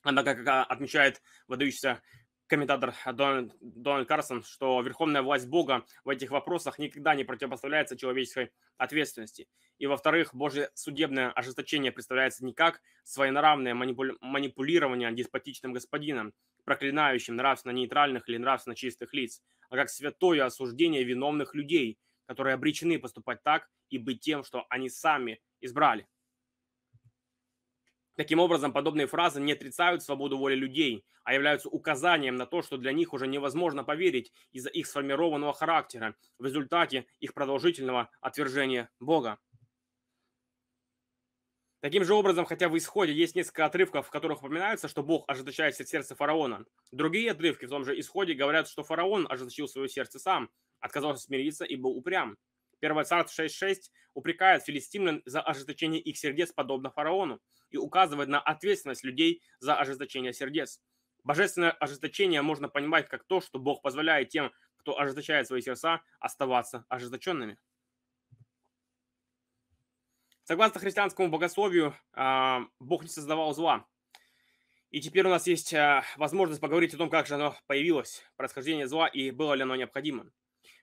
Однако, 0.04 0.36
как 0.36 0.70
отмечает 0.70 1.22
выдающийся 1.48 2.02
комментатор 2.48 2.94
Дональд, 3.06 3.54
Дональд 3.60 4.08
Карсон, 4.08 4.44
что 4.44 4.82
верховная 4.82 5.22
власть 5.22 5.48
Бога 5.48 5.86
в 6.04 6.10
этих 6.10 6.32
вопросах 6.32 6.80
никогда 6.80 7.16
не 7.16 7.24
противопоставляется 7.24 7.98
человеческой 7.98 8.52
ответственности. 8.78 9.48
И, 9.78 9.88
во-вторых, 9.88 10.34
Божье 10.34 10.70
судебное 10.74 11.32
ожесточение 11.32 11.92
представляется 11.92 12.46
не 12.46 12.54
как 12.54 12.82
своенравное 13.04 13.74
манипули- 13.74 14.16
манипулирование 14.22 15.12
деспотичным 15.12 15.74
господином, 15.74 16.34
проклинающим 16.64 17.36
нравственно 17.36 17.74
нейтральных 17.74 18.30
или 18.30 18.38
нравственно 18.38 18.76
чистых 18.76 19.14
лиц, 19.14 19.42
а 19.70 19.76
как 19.76 19.90
святое 19.90 20.46
осуждение 20.46 21.04
виновных 21.04 21.56
людей, 21.56 22.00
которые 22.26 22.54
обречены 22.54 23.00
поступать 23.00 23.44
так 23.44 23.70
и 23.90 23.98
быть 23.98 24.22
тем, 24.22 24.44
что 24.44 24.66
они 24.70 24.90
сами 24.90 25.42
избрали. 25.62 26.08
Таким 28.16 28.40
образом, 28.40 28.72
подобные 28.72 29.08
фразы 29.08 29.42
не 29.42 29.52
отрицают 29.52 30.02
свободу 30.02 30.38
воли 30.38 30.56
людей, 30.56 31.06
а 31.24 31.34
являются 31.34 31.68
указанием 31.70 32.38
на 32.38 32.46
то, 32.46 32.62
что 32.62 32.78
для 32.78 32.94
них 32.94 33.14
уже 33.14 33.28
невозможно 33.28 33.84
поверить 33.84 34.32
из-за 34.54 34.70
их 34.70 34.88
сформированного 34.88 35.54
характера 35.54 36.16
в 36.40 36.46
результате 36.46 37.08
их 37.20 37.34
продолжительного 37.34 38.10
отвержения 38.22 38.90
Бога. 39.00 39.38
Таким 41.82 42.04
же 42.04 42.16
образом, 42.16 42.46
хотя 42.46 42.70
в 42.70 42.78
исходе 42.78 43.14
есть 43.14 43.36
несколько 43.36 43.66
отрывков, 43.66 44.08
в 44.08 44.10
которых 44.10 44.40
упоминается, 44.40 44.88
что 44.88 45.04
Бог 45.04 45.26
ожесточает 45.28 45.76
сердце 45.76 46.16
фараона, 46.16 46.66
другие 46.92 47.32
отрывки 47.32 47.66
в 47.66 47.70
том 47.70 47.86
же 47.86 48.00
исходе 48.00 48.34
говорят, 48.34 48.68
что 48.68 48.84
фараон 48.84 49.28
ожесточил 49.30 49.68
свое 49.68 49.90
сердце 49.90 50.20
сам, 50.20 50.50
отказался 50.80 51.26
смириться 51.26 51.66
и 51.66 51.76
был 51.76 51.92
упрям. 51.92 52.38
1 52.82 53.06
Царств 53.06 53.40
6.6 53.40 53.76
упрекает 54.14 54.64
филистимлян 54.64 55.22
за 55.26 55.42
ожесточение 55.42 56.02
их 56.02 56.18
сердец, 56.18 56.52
подобно 56.52 56.90
фараону, 56.90 57.42
и 57.70 57.78
указывает 57.78 58.30
на 58.30 58.40
ответственность 58.40 59.04
людей 59.04 59.42
за 59.60 59.76
ожесточение 59.76 60.34
сердец. 60.34 60.82
Божественное 61.24 61.72
ожесточение 61.72 62.42
можно 62.42 62.70
понимать 62.70 63.10
как 63.10 63.24
то, 63.24 63.42
что 63.42 63.60
Бог 63.60 63.82
позволяет 63.82 64.30
тем, 64.30 64.52
кто 64.78 65.00
ожесточает 65.00 65.48
свои 65.48 65.62
сердца, 65.62 66.02
оставаться 66.20 66.86
ожесточенными. 66.90 67.58
Согласно 70.44 70.80
христианскому 70.80 71.30
богословию, 71.30 71.96
а, 72.14 72.68
Бог 72.80 73.02
не 73.02 73.10
создавал 73.10 73.52
зла. 73.56 73.88
И 74.92 75.02
теперь 75.02 75.26
у 75.26 75.30
нас 75.30 75.48
есть 75.48 75.74
а, 75.74 76.04
возможность 76.18 76.62
поговорить 76.62 76.94
о 76.94 76.98
том, 76.98 77.10
как 77.10 77.26
же 77.26 77.34
оно 77.34 77.58
появилось, 77.66 78.24
происхождение 78.36 78.88
зла 78.88 79.08
и 79.08 79.32
было 79.32 79.56
ли 79.56 79.64
оно 79.64 79.76
необходимо. 79.76 80.32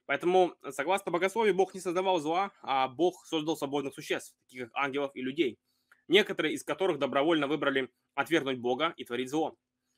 Поэтому, 0.05 0.55
согласно 0.71 1.11
богословию, 1.11 1.55
Бог 1.55 1.73
не 1.73 1.79
создавал 1.79 2.19
зла, 2.19 2.51
а 2.61 2.87
Бог 2.87 3.25
создал 3.25 3.55
свободных 3.55 3.93
существ, 3.93 4.35
таких 4.47 4.65
как 4.65 4.71
ангелов 4.75 5.11
и 5.13 5.21
людей, 5.21 5.59
некоторые 6.07 6.55
из 6.55 6.63
которых 6.63 6.99
добровольно 6.99 7.47
выбрали 7.47 7.89
отвергнуть 8.13 8.59
Бога 8.59 8.93
и 8.97 9.05
творить 9.05 9.29
зло. 9.29 9.55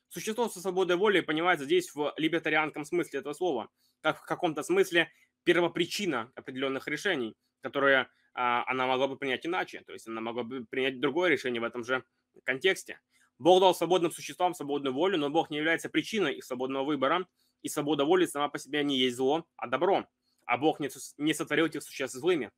Существо 0.08 0.48
со 0.48 0.60
свободой 0.60 0.96
воли 0.96 1.20
понимается 1.20 1.64
здесь 1.64 1.92
в 1.94 2.14
либертарианском 2.16 2.84
смысле 2.84 3.20
этого 3.20 3.34
слова, 3.34 3.68
как 4.00 4.20
в 4.22 4.24
каком-то 4.24 4.62
смысле 4.62 5.10
первопричина 5.42 6.30
определенных 6.36 6.86
решений, 6.86 7.34
которые 7.60 8.08
а, 8.34 8.64
она 8.66 8.86
могла 8.86 9.08
бы 9.08 9.16
принять 9.16 9.44
иначе, 9.44 9.82
то 9.86 9.92
есть 9.92 10.06
она 10.06 10.20
могла 10.20 10.44
бы 10.44 10.64
принять 10.66 11.00
другое 11.00 11.30
решение 11.30 11.60
в 11.60 11.64
этом 11.64 11.84
же 11.84 12.04
контексте. 12.44 13.00
Бог 13.38 13.60
дал 13.60 13.74
свободным 13.74 14.12
существам 14.12 14.54
свободную 14.54 14.94
волю, 14.94 15.18
но 15.18 15.30
Бог 15.30 15.50
не 15.50 15.58
является 15.58 15.88
причиной 15.88 16.36
их 16.36 16.44
свободного 16.44 16.84
выбора, 16.84 17.26
и 17.66 17.68
свобода 17.68 18.04
воли 18.04 18.26
сама 18.26 18.48
по 18.48 18.58
себе 18.58 18.84
не 18.84 18.96
есть 18.96 19.16
зло, 19.16 19.44
а 19.56 19.66
добро. 19.66 20.06
А 20.44 20.56
Бог 20.56 20.78
не, 20.78 21.34
сотворил 21.34 21.66
этих 21.66 21.82
существ 21.82 22.16
злыми. 22.16 22.52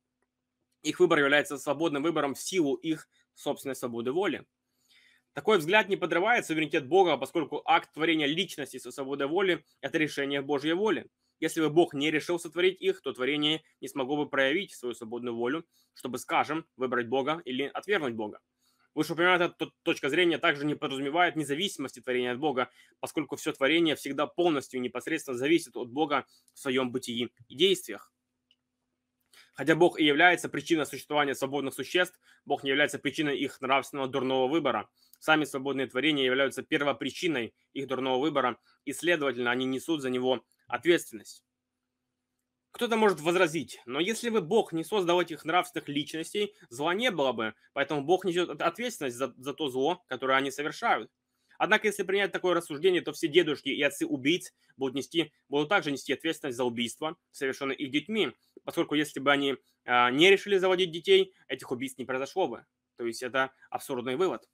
Их 0.83 0.99
выбор 0.99 1.17
является 1.17 1.57
свободным 1.57 2.03
выбором 2.03 2.35
в 2.35 2.39
силу 2.39 2.75
их 2.75 3.09
собственной 3.33 3.75
свободы 3.75 4.11
воли. 4.11 4.45
Такой 5.33 5.57
взгляд 5.57 5.89
не 5.89 5.97
подрывает 5.97 6.45
суверенитет 6.45 6.87
Бога, 6.87 7.17
поскольку 7.17 7.63
акт 7.65 7.91
творения 7.91 8.27
личности 8.27 8.77
со 8.77 8.91
свободой 8.91 9.25
воли– 9.27 9.65
это 9.81 9.97
решение 9.97 10.43
Божьей 10.43 10.73
воли. 10.73 11.09
Если 11.39 11.59
бы 11.59 11.71
Бог 11.71 11.95
не 11.95 12.11
решил 12.11 12.39
сотворить 12.39 12.79
их, 12.79 13.01
то 13.01 13.11
творение 13.11 13.63
не 13.81 13.87
смогло 13.87 14.15
бы 14.17 14.29
проявить 14.29 14.75
свою 14.75 14.93
свободную 14.93 15.35
волю, 15.35 15.65
чтобы, 15.95 16.19
скажем, 16.19 16.67
выбрать 16.77 17.07
Бога 17.07 17.41
или 17.45 17.63
отвергнуть 17.63 18.13
Бога. 18.13 18.41
Вышеупомянутая 18.99 19.55
точка 19.83 20.09
зрения 20.09 20.39
также 20.39 20.65
не 20.65 20.75
подразумевает 20.75 21.37
независимости 21.37 22.01
творения 22.01 22.33
от 22.33 22.37
Бога, 22.37 22.69
поскольку 22.99 23.37
все 23.37 23.53
творение 23.53 23.95
всегда 23.95 24.27
полностью 24.27 24.77
и 24.77 24.81
непосредственно 24.81 25.37
зависит 25.37 25.77
от 25.77 25.89
Бога 25.89 26.25
в 26.53 26.59
своем 26.59 26.91
бытии 26.91 27.31
и 27.47 27.55
действиях. 27.55 28.11
Хотя 29.53 29.75
Бог 29.75 30.01
и 30.01 30.03
является 30.03 30.49
причиной 30.49 30.85
существования 30.85 31.33
свободных 31.33 31.75
существ, 31.75 32.19
Бог 32.43 32.63
не 32.63 32.71
является 32.71 32.99
причиной 32.99 33.39
их 33.39 33.61
нравственного 33.61 34.09
дурного 34.09 34.49
выбора. 34.49 34.89
Сами 35.19 35.45
свободные 35.45 35.87
творения 35.87 36.25
являются 36.25 36.61
первопричиной 36.61 37.53
их 37.71 37.87
дурного 37.87 38.19
выбора, 38.19 38.59
и, 38.83 38.91
следовательно, 38.91 39.49
они 39.49 39.65
несут 39.65 40.01
за 40.01 40.09
него 40.09 40.43
ответственность. 40.67 41.45
Кто-то 42.71 42.97
может 42.97 43.19
возразить, 43.19 43.81
но 43.85 43.99
если 43.99 44.29
бы 44.29 44.41
Бог 44.41 44.73
не 44.73 44.83
создал 44.83 45.19
этих 45.21 45.43
нравственных 45.43 45.89
личностей, 45.89 46.53
зла 46.69 46.93
не 46.93 47.09
было 47.09 47.31
бы, 47.31 47.55
поэтому 47.73 48.03
Бог 48.03 48.25
несет 48.25 48.61
ответственность 48.61 49.17
за, 49.17 49.33
за 49.37 49.53
то 49.53 49.69
зло, 49.69 50.03
которое 50.07 50.37
они 50.37 50.51
совершают. 50.51 51.11
Однако, 51.57 51.87
если 51.87 52.03
принять 52.03 52.31
такое 52.31 52.53
рассуждение, 52.53 53.01
то 53.01 53.11
все 53.11 53.27
дедушки 53.27 53.67
и 53.67 53.81
отцы 53.81 54.05
убийц 54.05 54.53
будут, 54.77 54.95
нести, 54.95 55.33
будут 55.49 55.67
также 55.67 55.91
нести 55.91 56.13
ответственность 56.13 56.57
за 56.57 56.63
убийство, 56.63 57.17
совершенное 57.31 57.75
их 57.75 57.91
детьми, 57.91 58.31
поскольку 58.63 58.95
если 58.95 59.19
бы 59.19 59.31
они 59.31 59.57
а, 59.83 60.09
не 60.09 60.29
решили 60.29 60.57
заводить 60.57 60.91
детей, 60.91 61.33
этих 61.49 61.69
убийств 61.71 61.97
не 61.97 62.05
произошло 62.05 62.47
бы. 62.47 62.65
То 62.95 63.05
есть 63.05 63.23
это 63.23 63.51
абсурдный 63.69 64.15
вывод. 64.15 64.47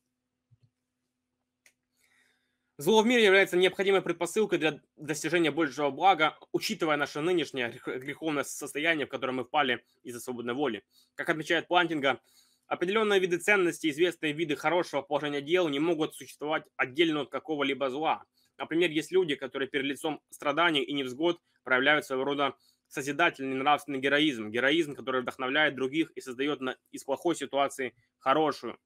Зло 2.78 3.02
в 3.02 3.06
мире 3.06 3.24
является 3.24 3.56
необходимой 3.56 4.02
предпосылкой 4.02 4.60
для 4.60 4.82
достижения 4.98 5.50
большего 5.50 5.92
блага, 5.92 6.38
учитывая 6.52 6.98
наше 6.98 7.22
нынешнее 7.22 7.70
греховное 7.86 8.44
состояние, 8.44 9.06
в 9.06 9.10
котором 9.10 9.38
мы 9.38 9.46
впали 9.46 9.86
из-за 10.04 10.20
свободной 10.20 10.56
воли. 10.56 10.84
Как 11.16 11.30
отмечает 11.30 11.70
Плантинга, 11.70 12.20
определенные 12.68 13.22
виды 13.22 13.38
ценностей, 13.38 13.92
известные 13.92 14.34
виды 14.34 14.58
хорошего 14.58 15.02
положения 15.02 15.40
дел 15.40 15.70
не 15.70 15.80
могут 15.80 16.16
существовать 16.16 16.64
отдельно 16.76 17.22
от 17.22 17.30
какого-либо 17.30 17.90
зла. 17.90 18.26
Например, 18.58 18.90
есть 18.90 19.14
люди, 19.14 19.36
которые 19.36 19.70
перед 19.70 19.86
лицом 19.86 20.22
страданий 20.30 20.84
и 20.84 20.92
невзгод 20.92 21.40
проявляют 21.64 22.06
своего 22.06 22.26
рода 22.26 22.56
созидательный 22.90 23.56
нравственный 23.56 24.00
героизм, 24.00 24.50
героизм, 24.50 24.96
который 24.96 25.22
вдохновляет 25.22 25.76
других 25.76 26.12
и 26.12 26.20
создает 26.20 26.60
из 26.92 27.06
плохой 27.06 27.38
ситуации 27.38 27.96
хорошую 28.18 28.78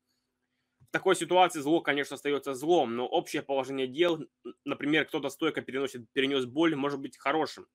такой 0.91 1.15
ситуации 1.15 1.59
зло, 1.59 1.81
конечно, 1.81 2.15
остается 2.15 2.53
злом, 2.53 2.95
но 2.95 3.07
общее 3.07 3.41
положение 3.41 3.87
дел, 3.87 4.25
например, 4.65 5.05
кто-то 5.05 5.29
стойко 5.29 5.61
переносит, 5.61 6.11
перенес 6.13 6.45
боль, 6.45 6.75
может 6.75 6.99
быть 6.99 7.17
хорошим. 7.17 7.67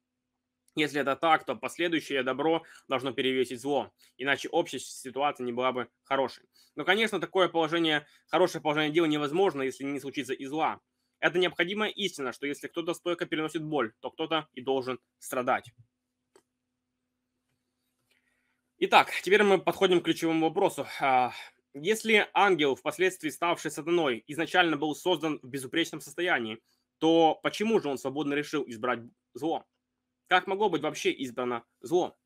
Если 0.77 1.01
это 1.01 1.15
так, 1.15 1.45
то 1.45 1.55
последующее 1.55 2.25
добро 2.25 2.65
должно 2.89 3.13
перевесить 3.13 3.61
зло, 3.61 3.93
иначе 4.17 4.49
общая 4.49 4.81
ситуация 4.81 5.45
не 5.45 5.53
была 5.53 5.71
бы 5.71 5.89
хорошей. 6.03 6.45
Но, 6.75 6.85
конечно, 6.85 7.21
такое 7.21 7.49
положение, 7.49 8.07
хорошее 8.27 8.61
положение 8.61 8.93
дел 8.93 9.07
невозможно, 9.07 9.63
если 9.63 9.85
не 9.85 10.01
случится 10.01 10.33
и 10.33 10.45
зла. 10.47 10.81
Это 11.21 11.39
необходимая 11.39 11.91
истина, 11.91 12.33
что 12.33 12.47
если 12.47 12.67
кто-то 12.67 12.93
стойко 12.93 13.25
переносит 13.25 13.63
боль, 13.63 13.93
то 14.01 14.11
кто-то 14.11 14.49
и 14.53 14.61
должен 14.61 14.99
страдать. 15.19 15.71
Итак, 18.79 19.13
теперь 19.23 19.45
мы 19.45 19.59
подходим 19.59 20.01
к 20.01 20.05
ключевому 20.05 20.49
вопросу. 20.49 20.87
Если 21.77 22.29
ангел, 22.35 22.77
впоследствии 22.77 23.31
ставший 23.31 23.73
сатаной, 23.73 24.23
изначально 24.29 24.77
был 24.77 24.95
создан 24.95 25.41
в 25.43 25.49
безупречном 25.49 26.01
состоянии, 26.01 26.61
то 26.99 27.41
почему 27.43 27.81
же 27.81 27.89
он 27.89 27.99
свободно 27.99 28.35
решил 28.35 28.65
избрать 28.69 29.01
зло? 29.35 29.65
Как 30.29 30.47
могло 30.47 30.71
быть 30.71 30.83
вообще 30.83 31.11
избрано 31.11 31.65
зло? 31.81 32.17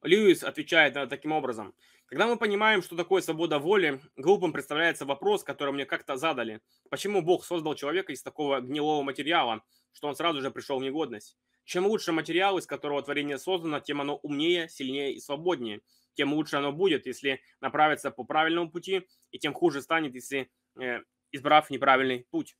Льюис 0.00 0.42
отвечает 0.42 0.94
таким 1.10 1.32
образом. 1.32 1.74
Когда 2.06 2.26
мы 2.26 2.38
понимаем, 2.38 2.82
что 2.82 2.96
такое 2.96 3.20
свобода 3.20 3.58
воли, 3.58 4.00
глупым 4.16 4.54
представляется 4.54 5.04
вопрос, 5.04 5.44
который 5.44 5.74
мне 5.74 5.84
как-то 5.84 6.16
задали. 6.16 6.62
Почему 6.88 7.20
Бог 7.20 7.44
создал 7.44 7.74
человека 7.74 8.12
из 8.12 8.22
такого 8.22 8.60
гнилого 8.60 9.02
материала, 9.02 9.62
что 9.92 10.08
он 10.08 10.16
сразу 10.16 10.40
же 10.40 10.50
пришел 10.50 10.78
в 10.78 10.82
негодность? 10.82 11.36
Чем 11.64 11.86
лучше 11.86 12.10
материал, 12.12 12.56
из 12.56 12.66
которого 12.66 13.02
творение 13.02 13.38
создано, 13.38 13.80
тем 13.80 14.00
оно 14.00 14.16
умнее, 14.16 14.70
сильнее 14.70 15.12
и 15.12 15.20
свободнее– 15.20 15.82
тем 16.14 16.32
лучше 16.32 16.56
оно 16.56 16.72
будет, 16.72 17.06
если 17.06 17.40
направиться 17.60 18.10
по 18.10 18.24
правильному 18.24 18.70
пути, 18.70 19.06
и 19.30 19.38
тем 19.38 19.54
хуже 19.54 19.82
станет, 19.82 20.14
если 20.14 20.50
э, 20.80 21.00
избрав 21.30 21.70
неправильный 21.70 22.26
путь. 22.30 22.56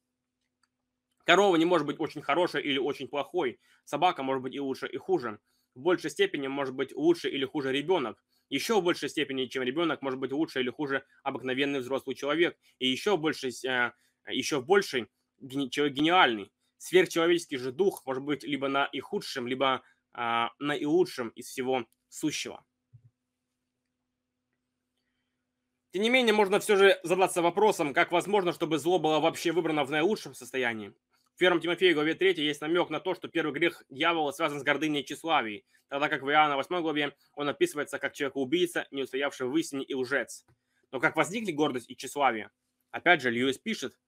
Корова 1.25 1.57
не 1.57 1.65
может 1.65 1.87
быть 1.87 2.01
очень 2.01 2.23
хорошей 2.23 2.63
или 2.63 2.79
очень 2.79 3.09
плохой. 3.09 3.61
Собака 3.85 4.23
может 4.23 4.43
быть 4.43 4.55
и 4.55 4.61
лучше, 4.61 4.87
и 4.87 4.97
хуже. 4.97 5.39
В 5.75 5.81
большей 5.81 6.11
степени 6.11 6.49
может 6.49 6.75
быть 6.75 6.93
лучше 6.95 7.31
или 7.31 7.45
хуже 7.45 7.73
ребенок. 7.73 8.23
Еще 8.49 8.81
в 8.81 8.85
большей 8.85 9.09
степени, 9.09 9.47
чем 9.47 9.63
ребенок, 9.63 10.03
может 10.03 10.19
быть 10.19 10.33
лучше 10.33 10.61
или 10.61 10.71
хуже 10.71 11.05
обыкновенный 11.23 11.81
взрослый 11.81 12.17
человек. 12.17 12.59
И 12.79 12.89
еще, 12.89 13.17
больше, 13.17 13.49
э, 13.67 13.93
еще 14.29 14.61
в 14.61 14.67
большей 14.67 15.09
человек 15.71 15.95
гениальный. 15.95 16.53
Сверхчеловеческий 16.79 17.59
же 17.59 17.73
дух 17.73 18.03
может 18.05 18.25
быть 18.25 18.43
либо 18.43 18.69
на 18.69 18.87
и 18.87 19.01
худшем, 19.01 19.47
либо 19.47 19.83
а, 20.13 20.51
на 20.59 20.73
и 20.73 20.85
лучшем 20.85 21.29
из 21.31 21.47
всего 21.47 21.87
сущего. 22.09 22.65
Тем 25.93 26.03
не 26.03 26.09
менее, 26.09 26.33
можно 26.33 26.59
все 26.59 26.77
же 26.77 26.99
задаться 27.03 27.43
вопросом, 27.43 27.93
как 27.93 28.13
возможно, 28.13 28.53
чтобы 28.53 28.79
зло 28.79 28.99
было 28.99 29.21
вообще 29.21 29.53
выбрано 29.53 29.85
в 29.85 29.91
наилучшем 29.91 30.35
состоянии. 30.35 30.95
В 31.35 31.43
1 31.43 31.61
Тимофею 31.61 31.95
главе 31.95 32.15
3 32.15 32.43
есть 32.43 32.63
намек 32.63 32.89
на 32.89 32.99
то, 32.99 33.15
что 33.15 33.29
первый 33.29 33.53
грех 33.53 33.83
дьявола 33.91 34.33
связан 34.33 34.59
с 34.59 34.63
гордыней 34.63 35.01
и 35.01 35.05
тщеславием, 35.05 35.63
тогда 35.89 36.09
как 36.09 36.23
в 36.23 36.31
Иоанна 36.31 36.57
8 36.57 36.81
главе 36.81 37.15
он 37.35 37.49
описывается 37.49 37.99
как 37.99 38.15
человек-убийца, 38.15 38.87
не 38.91 39.03
устоявший 39.03 39.47
в 39.47 39.57
истине 39.57 39.85
и 39.85 39.95
лжец. 39.95 40.47
Но 40.93 40.99
как 40.99 41.15
возникли 41.15 41.53
гордость 41.53 41.91
и 41.91 41.97
тщеславие? 41.97 42.51
Опять 42.91 43.21
же, 43.21 43.31
Льюис 43.31 43.59
пишет, 43.59 43.99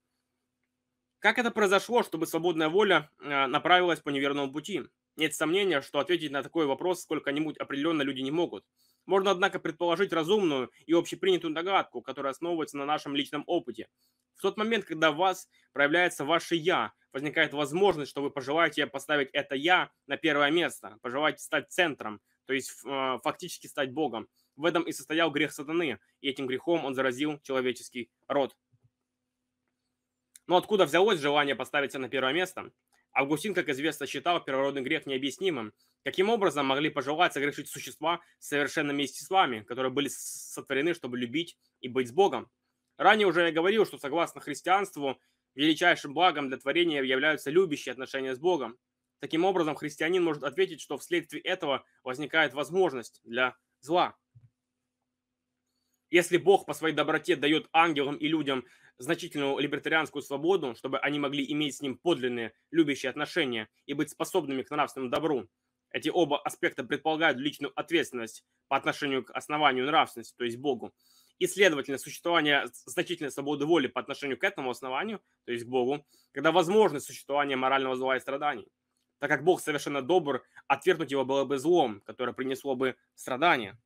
как 1.18 1.38
это 1.38 1.50
произошло, 1.50 2.02
чтобы 2.02 2.26
свободная 2.26 2.70
воля 2.70 3.10
э, 3.20 3.46
направилась 3.46 4.00
по 4.00 4.08
неверному 4.08 4.50
пути? 4.50 4.82
Нет 5.16 5.34
сомнения, 5.34 5.82
что 5.82 5.98
ответить 5.98 6.30
на 6.30 6.42
такой 6.42 6.66
вопрос 6.66 7.02
сколько-нибудь 7.02 7.58
определенно 7.58 8.02
люди 8.02 8.20
не 8.20 8.30
могут. 8.30 8.64
Можно, 9.06 9.30
однако, 9.30 9.58
предположить 9.58 10.12
разумную 10.12 10.70
и 10.86 10.92
общепринятую 10.92 11.54
догадку, 11.54 12.02
которая 12.02 12.32
основывается 12.32 12.78
на 12.78 12.86
нашем 12.86 13.14
личном 13.14 13.44
опыте. 13.46 13.88
В 14.34 14.42
тот 14.42 14.56
момент, 14.56 14.84
когда 14.84 15.12
в 15.12 15.16
вас 15.16 15.48
проявляется 15.72 16.24
ваше 16.24 16.56
«я», 16.56 16.92
возникает 17.12 17.52
возможность, 17.52 18.10
что 18.10 18.22
вы 18.22 18.30
пожелаете 18.30 18.86
поставить 18.86 19.30
это 19.32 19.54
«я» 19.54 19.90
на 20.06 20.16
первое 20.16 20.50
место, 20.50 20.98
пожелаете 21.02 21.42
стать 21.42 21.70
центром, 21.70 22.20
то 22.46 22.52
есть 22.52 22.70
э, 22.84 23.18
фактически 23.22 23.66
стать 23.66 23.92
Богом. 23.92 24.28
В 24.56 24.64
этом 24.64 24.82
и 24.82 24.92
состоял 24.92 25.30
грех 25.30 25.52
сатаны, 25.52 25.98
и 26.20 26.28
этим 26.28 26.46
грехом 26.46 26.84
он 26.84 26.94
заразил 26.94 27.38
человеческий 27.40 28.10
род. 28.28 28.56
Но 30.46 30.56
откуда 30.56 30.84
взялось 30.84 31.20
желание 31.20 31.54
поставить 31.54 31.92
себя 31.92 32.00
на 32.00 32.08
первое 32.08 32.32
место? 32.32 32.70
Августин, 33.12 33.54
как 33.54 33.68
известно, 33.68 34.06
считал 34.06 34.44
первородный 34.44 34.82
грех 34.82 35.06
необъяснимым. 35.06 35.72
Каким 36.04 36.28
образом 36.28 36.66
могли 36.66 36.90
пожелать 36.90 37.32
согрешить 37.32 37.68
существа 37.68 38.20
с 38.38 38.48
совершенными 38.48 39.02
естествами, 39.02 39.60
которые 39.60 39.90
были 39.90 40.08
сотворены, 40.08 40.92
чтобы 40.92 41.16
любить 41.16 41.56
и 41.80 41.88
быть 41.88 42.08
с 42.08 42.12
Богом? 42.12 42.50
Ранее 42.98 43.26
уже 43.26 43.46
я 43.46 43.52
говорил, 43.52 43.86
что 43.86 43.96
согласно 43.96 44.42
христианству, 44.42 45.18
величайшим 45.54 46.12
благом 46.12 46.48
для 46.48 46.58
творения 46.58 47.02
являются 47.02 47.50
любящие 47.50 47.92
отношения 47.92 48.34
с 48.34 48.38
Богом. 48.38 48.78
Таким 49.20 49.46
образом, 49.46 49.76
христианин 49.76 50.22
может 50.22 50.44
ответить, 50.44 50.82
что 50.82 50.98
вследствие 50.98 51.42
этого 51.42 51.86
возникает 52.02 52.52
возможность 52.52 53.22
для 53.24 53.56
зла. 53.80 54.14
Если 56.10 56.36
Бог 56.36 56.66
по 56.66 56.74
своей 56.74 56.94
доброте 56.94 57.34
дает 57.34 57.68
ангелам 57.72 58.16
и 58.16 58.28
людям 58.28 58.66
значительную 58.98 59.58
либертарианскую 59.58 60.22
свободу, 60.22 60.74
чтобы 60.74 60.98
они 60.98 61.18
могли 61.18 61.50
иметь 61.50 61.76
с 61.76 61.80
ним 61.80 61.96
подлинные 61.96 62.52
любящие 62.70 63.08
отношения 63.08 63.70
и 63.86 63.94
быть 63.94 64.10
способными 64.10 64.62
к 64.62 64.70
нравственному 64.70 65.10
добру, 65.10 65.48
эти 65.94 66.08
оба 66.08 66.40
аспекта 66.40 66.82
предполагают 66.82 67.38
личную 67.38 67.72
ответственность 67.78 68.44
по 68.66 68.76
отношению 68.76 69.24
к 69.24 69.30
основанию 69.30 69.86
нравственности, 69.86 70.34
то 70.36 70.44
есть 70.44 70.58
Богу, 70.58 70.92
и, 71.38 71.46
следовательно, 71.46 71.98
существование 71.98 72.66
значительной 72.84 73.30
свободы 73.30 73.64
воли 73.64 73.86
по 73.86 74.00
отношению 74.00 74.36
к 74.36 74.44
этому 74.44 74.70
основанию, 74.70 75.22
то 75.44 75.52
есть 75.52 75.64
к 75.64 75.68
Богу, 75.68 76.04
когда 76.32 76.50
возможно 76.50 76.98
существование 76.98 77.56
морального 77.56 77.94
зла 77.94 78.16
и 78.16 78.20
страданий. 78.20 78.66
Так 79.20 79.30
как 79.30 79.44
Бог 79.44 79.60
совершенно 79.60 80.02
добр, 80.02 80.44
отвергнуть 80.66 81.12
его 81.12 81.24
было 81.24 81.44
бы 81.44 81.58
злом, 81.58 82.00
которое 82.00 82.32
принесло 82.32 82.74
бы 82.74 82.96
страдания. 83.14 83.78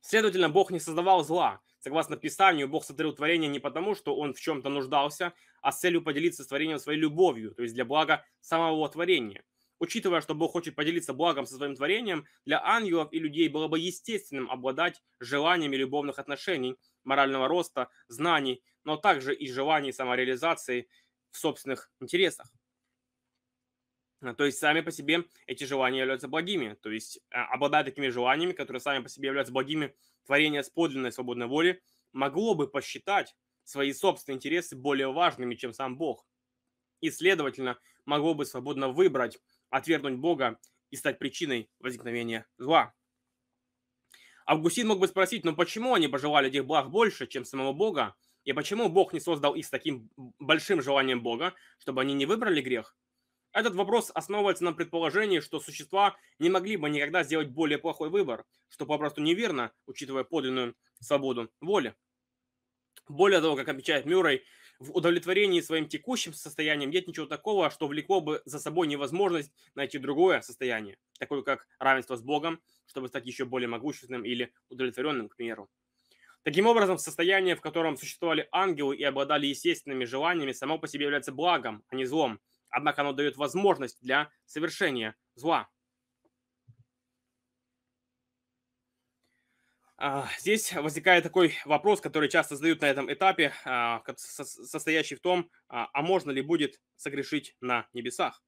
Следовательно, 0.00 0.50
Бог 0.50 0.70
не 0.70 0.78
создавал 0.78 1.24
зла. 1.24 1.60
Согласно 1.78 2.16
Писанию, 2.18 2.68
Бог 2.68 2.84
сотворил 2.84 3.14
творение 3.14 3.48
не 3.48 3.60
потому, 3.60 3.94
что 3.94 4.14
он 4.14 4.34
в 4.34 4.40
чем-то 4.40 4.68
нуждался, 4.68 5.32
а 5.62 5.72
с 5.72 5.80
целью 5.80 6.02
поделиться 6.02 6.44
с 6.44 6.48
творением 6.48 6.78
своей 6.78 6.98
любовью, 6.98 7.54
то 7.54 7.62
есть 7.62 7.74
для 7.74 7.86
блага 7.86 8.24
самого 8.40 8.88
творения. 8.90 9.42
Учитывая, 9.80 10.20
что 10.20 10.34
Бог 10.34 10.52
хочет 10.52 10.74
поделиться 10.74 11.12
благом 11.12 11.46
со 11.46 11.56
своим 11.56 11.76
творением, 11.76 12.26
для 12.44 12.60
ангелов 12.64 13.12
и 13.12 13.18
людей 13.18 13.48
было 13.48 13.68
бы 13.68 13.78
естественным 13.78 14.50
обладать 14.50 15.02
желаниями 15.20 15.76
любовных 15.76 16.18
отношений, 16.18 16.76
морального 17.04 17.46
роста, 17.46 17.88
знаний, 18.08 18.62
но 18.84 18.96
также 18.96 19.34
и 19.34 19.50
желаний 19.50 19.92
самореализации 19.92 20.88
в 21.30 21.38
собственных 21.38 21.90
интересах. 22.00 22.52
А, 24.20 24.34
то 24.34 24.44
есть 24.44 24.58
сами 24.58 24.80
по 24.80 24.90
себе 24.90 25.24
эти 25.46 25.64
желания 25.64 26.00
являются 26.00 26.28
благими. 26.28 26.76
То 26.82 26.90
есть 26.90 27.20
а, 27.30 27.46
обладая 27.54 27.84
такими 27.84 28.08
желаниями, 28.08 28.52
которые 28.52 28.80
сами 28.80 29.02
по 29.02 29.08
себе 29.08 29.28
являются 29.28 29.52
благими, 29.52 29.94
творение 30.26 30.62
с 30.62 30.70
подлинной 30.70 31.12
свободной 31.12 31.46
воли 31.46 31.80
могло 32.12 32.54
бы 32.54 32.68
посчитать 32.68 33.36
свои 33.64 33.92
собственные 33.92 34.36
интересы 34.36 34.76
более 34.76 35.12
важными, 35.12 35.54
чем 35.54 35.72
сам 35.72 35.96
Бог. 35.96 36.26
И, 37.00 37.10
следовательно, 37.10 37.78
могло 38.06 38.34
бы 38.34 38.44
свободно 38.44 38.88
выбрать 38.88 39.38
отвергнуть 39.70 40.18
Бога 40.18 40.58
и 40.90 40.96
стать 40.96 41.18
причиной 41.18 41.70
возникновения 41.78 42.46
зла. 42.58 42.94
Августин 44.46 44.88
мог 44.88 44.98
бы 44.98 45.08
спросить, 45.08 45.44
но 45.44 45.54
почему 45.54 45.94
они 45.94 46.08
пожелали 46.08 46.48
этих 46.48 46.64
благ 46.64 46.90
больше, 46.90 47.26
чем 47.26 47.44
самого 47.44 47.72
Бога, 47.72 48.14
и 48.44 48.52
почему 48.54 48.88
Бог 48.88 49.12
не 49.12 49.20
создал 49.20 49.54
их 49.54 49.66
с 49.66 49.70
таким 49.70 50.10
большим 50.38 50.80
желанием 50.80 51.22
Бога, 51.22 51.54
чтобы 51.78 52.00
они 52.00 52.14
не 52.14 52.24
выбрали 52.24 52.62
грех? 52.62 52.96
Этот 53.52 53.74
вопрос 53.74 54.10
основывается 54.14 54.64
на 54.64 54.72
предположении, 54.72 55.40
что 55.40 55.60
существа 55.60 56.16
не 56.38 56.48
могли 56.48 56.76
бы 56.76 56.88
никогда 56.88 57.24
сделать 57.24 57.48
более 57.48 57.78
плохой 57.78 58.08
выбор, 58.08 58.46
что 58.68 58.86
попросту 58.86 59.20
неверно, 59.20 59.72
учитывая 59.86 60.24
подлинную 60.24 60.74
свободу 61.00 61.50
воли. 61.60 61.94
Более 63.06 63.40
того, 63.40 63.56
как 63.56 63.68
отмечает 63.68 64.06
Мюррей, 64.06 64.44
в 64.78 64.92
удовлетворении 64.96 65.60
своим 65.60 65.88
текущим 65.88 66.32
состоянием 66.32 66.90
нет 66.90 67.08
ничего 67.08 67.26
такого, 67.26 67.70
что 67.70 67.88
влекло 67.88 68.20
бы 68.20 68.42
за 68.44 68.58
собой 68.58 68.86
невозможность 68.86 69.52
найти 69.74 69.98
другое 69.98 70.40
состояние, 70.40 70.98
такое 71.18 71.42
как 71.42 71.66
равенство 71.78 72.16
с 72.16 72.22
Богом, 72.22 72.60
чтобы 72.86 73.08
стать 73.08 73.26
еще 73.26 73.44
более 73.44 73.68
могущественным 73.68 74.24
или 74.24 74.52
удовлетворенным, 74.68 75.28
к 75.28 75.36
примеру. 75.36 75.68
Таким 76.44 76.66
образом, 76.66 76.98
состояние, 76.98 77.56
в 77.56 77.60
котором 77.60 77.96
существовали 77.96 78.48
ангелы 78.52 78.96
и 78.96 79.02
обладали 79.02 79.46
естественными 79.46 80.04
желаниями, 80.04 80.52
само 80.52 80.78
по 80.78 80.86
себе 80.86 81.04
является 81.04 81.32
благом, 81.32 81.84
а 81.88 81.96
не 81.96 82.04
злом. 82.04 82.40
Однако 82.70 83.00
оно 83.02 83.12
дает 83.12 83.36
возможность 83.36 84.00
для 84.00 84.30
совершения 84.46 85.16
зла. 85.34 85.68
Здесь 90.38 90.72
возникает 90.72 91.24
такой 91.24 91.56
вопрос, 91.64 92.00
который 92.00 92.28
часто 92.28 92.54
задают 92.56 92.80
на 92.80 92.86
этом 92.86 93.12
этапе, 93.12 93.52
а, 93.64 94.02
состоящий 94.16 95.16
в 95.16 95.20
том, 95.20 95.50
а, 95.68 95.88
а 95.92 96.02
можно 96.02 96.30
ли 96.30 96.40
будет 96.40 96.80
согрешить 96.96 97.56
на 97.60 97.88
небесах? 97.92 98.42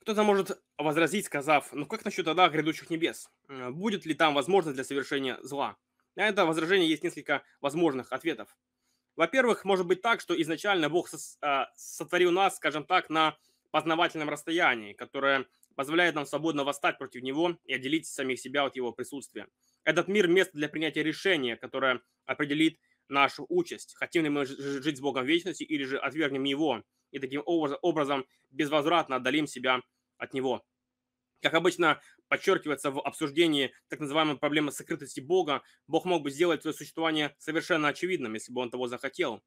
Кто-то 0.00 0.22
может 0.22 0.62
возразить, 0.76 1.26
сказав, 1.26 1.72
ну 1.72 1.86
как 1.86 2.04
насчет 2.04 2.24
тогда 2.24 2.48
грядущих 2.48 2.90
небес? 2.90 3.30
Будет 3.48 4.04
ли 4.04 4.14
там 4.14 4.34
возможность 4.34 4.74
для 4.74 4.84
совершения 4.84 5.38
зла? 5.42 5.76
На 6.16 6.28
это 6.28 6.44
возражение 6.44 6.88
есть 6.88 7.04
несколько 7.04 7.42
возможных 7.60 8.12
ответов. 8.12 8.54
Во-первых, 9.16 9.64
может 9.64 9.86
быть 9.86 10.02
так, 10.02 10.20
что 10.20 10.40
изначально 10.40 10.88
Бог 10.88 11.08
сотворил 11.76 12.32
нас, 12.32 12.56
скажем 12.56 12.84
так, 12.84 13.10
на 13.10 13.36
познавательном 13.70 14.28
расстоянии, 14.28 14.92
которое 14.92 15.46
позволяет 15.76 16.14
нам 16.14 16.26
свободно 16.26 16.64
восстать 16.64 16.98
против 16.98 17.22
него 17.22 17.56
и 17.64 17.72
отделить 17.72 18.06
самих 18.06 18.40
себя 18.40 18.64
от 18.64 18.76
его 18.76 18.92
присутствия. 18.92 19.46
Этот 19.84 20.08
мир– 20.08 20.26
место 20.28 20.56
для 20.56 20.68
принятия 20.68 21.02
решения, 21.02 21.56
которое 21.56 22.00
определит 22.26 22.78
нашу 23.08 23.46
участь. 23.48 23.94
Хотим 23.96 24.24
ли 24.24 24.28
мы 24.30 24.46
жить 24.46 24.98
с 24.98 25.00
Богом 25.00 25.24
в 25.24 25.28
вечности 25.28 25.64
или 25.64 25.84
же 25.84 25.98
отвергнем 25.98 26.44
Его 26.44 26.82
и 27.10 27.18
таким 27.18 27.42
образом 27.44 28.26
безвозвратно 28.50 29.16
отдалим 29.16 29.46
себя 29.46 29.80
от 30.18 30.34
Него. 30.34 30.64
Как 31.40 31.54
обычно 31.54 32.00
подчеркивается 32.28 32.90
в 32.90 33.00
обсуждении 33.00 33.72
так 33.88 34.00
называемой 34.00 34.36
проблемы 34.36 34.72
сокрытости 34.72 35.20
Бога, 35.20 35.62
Бог 35.86 36.04
мог 36.04 36.22
бы 36.22 36.30
сделать 36.30 36.62
свое 36.62 36.74
существование 36.74 37.34
совершенно 37.38 37.88
очевидным, 37.88 38.34
если 38.34 38.52
бы 38.52 38.60
Он 38.60 38.70
того 38.70 38.88
захотел. 38.88 39.42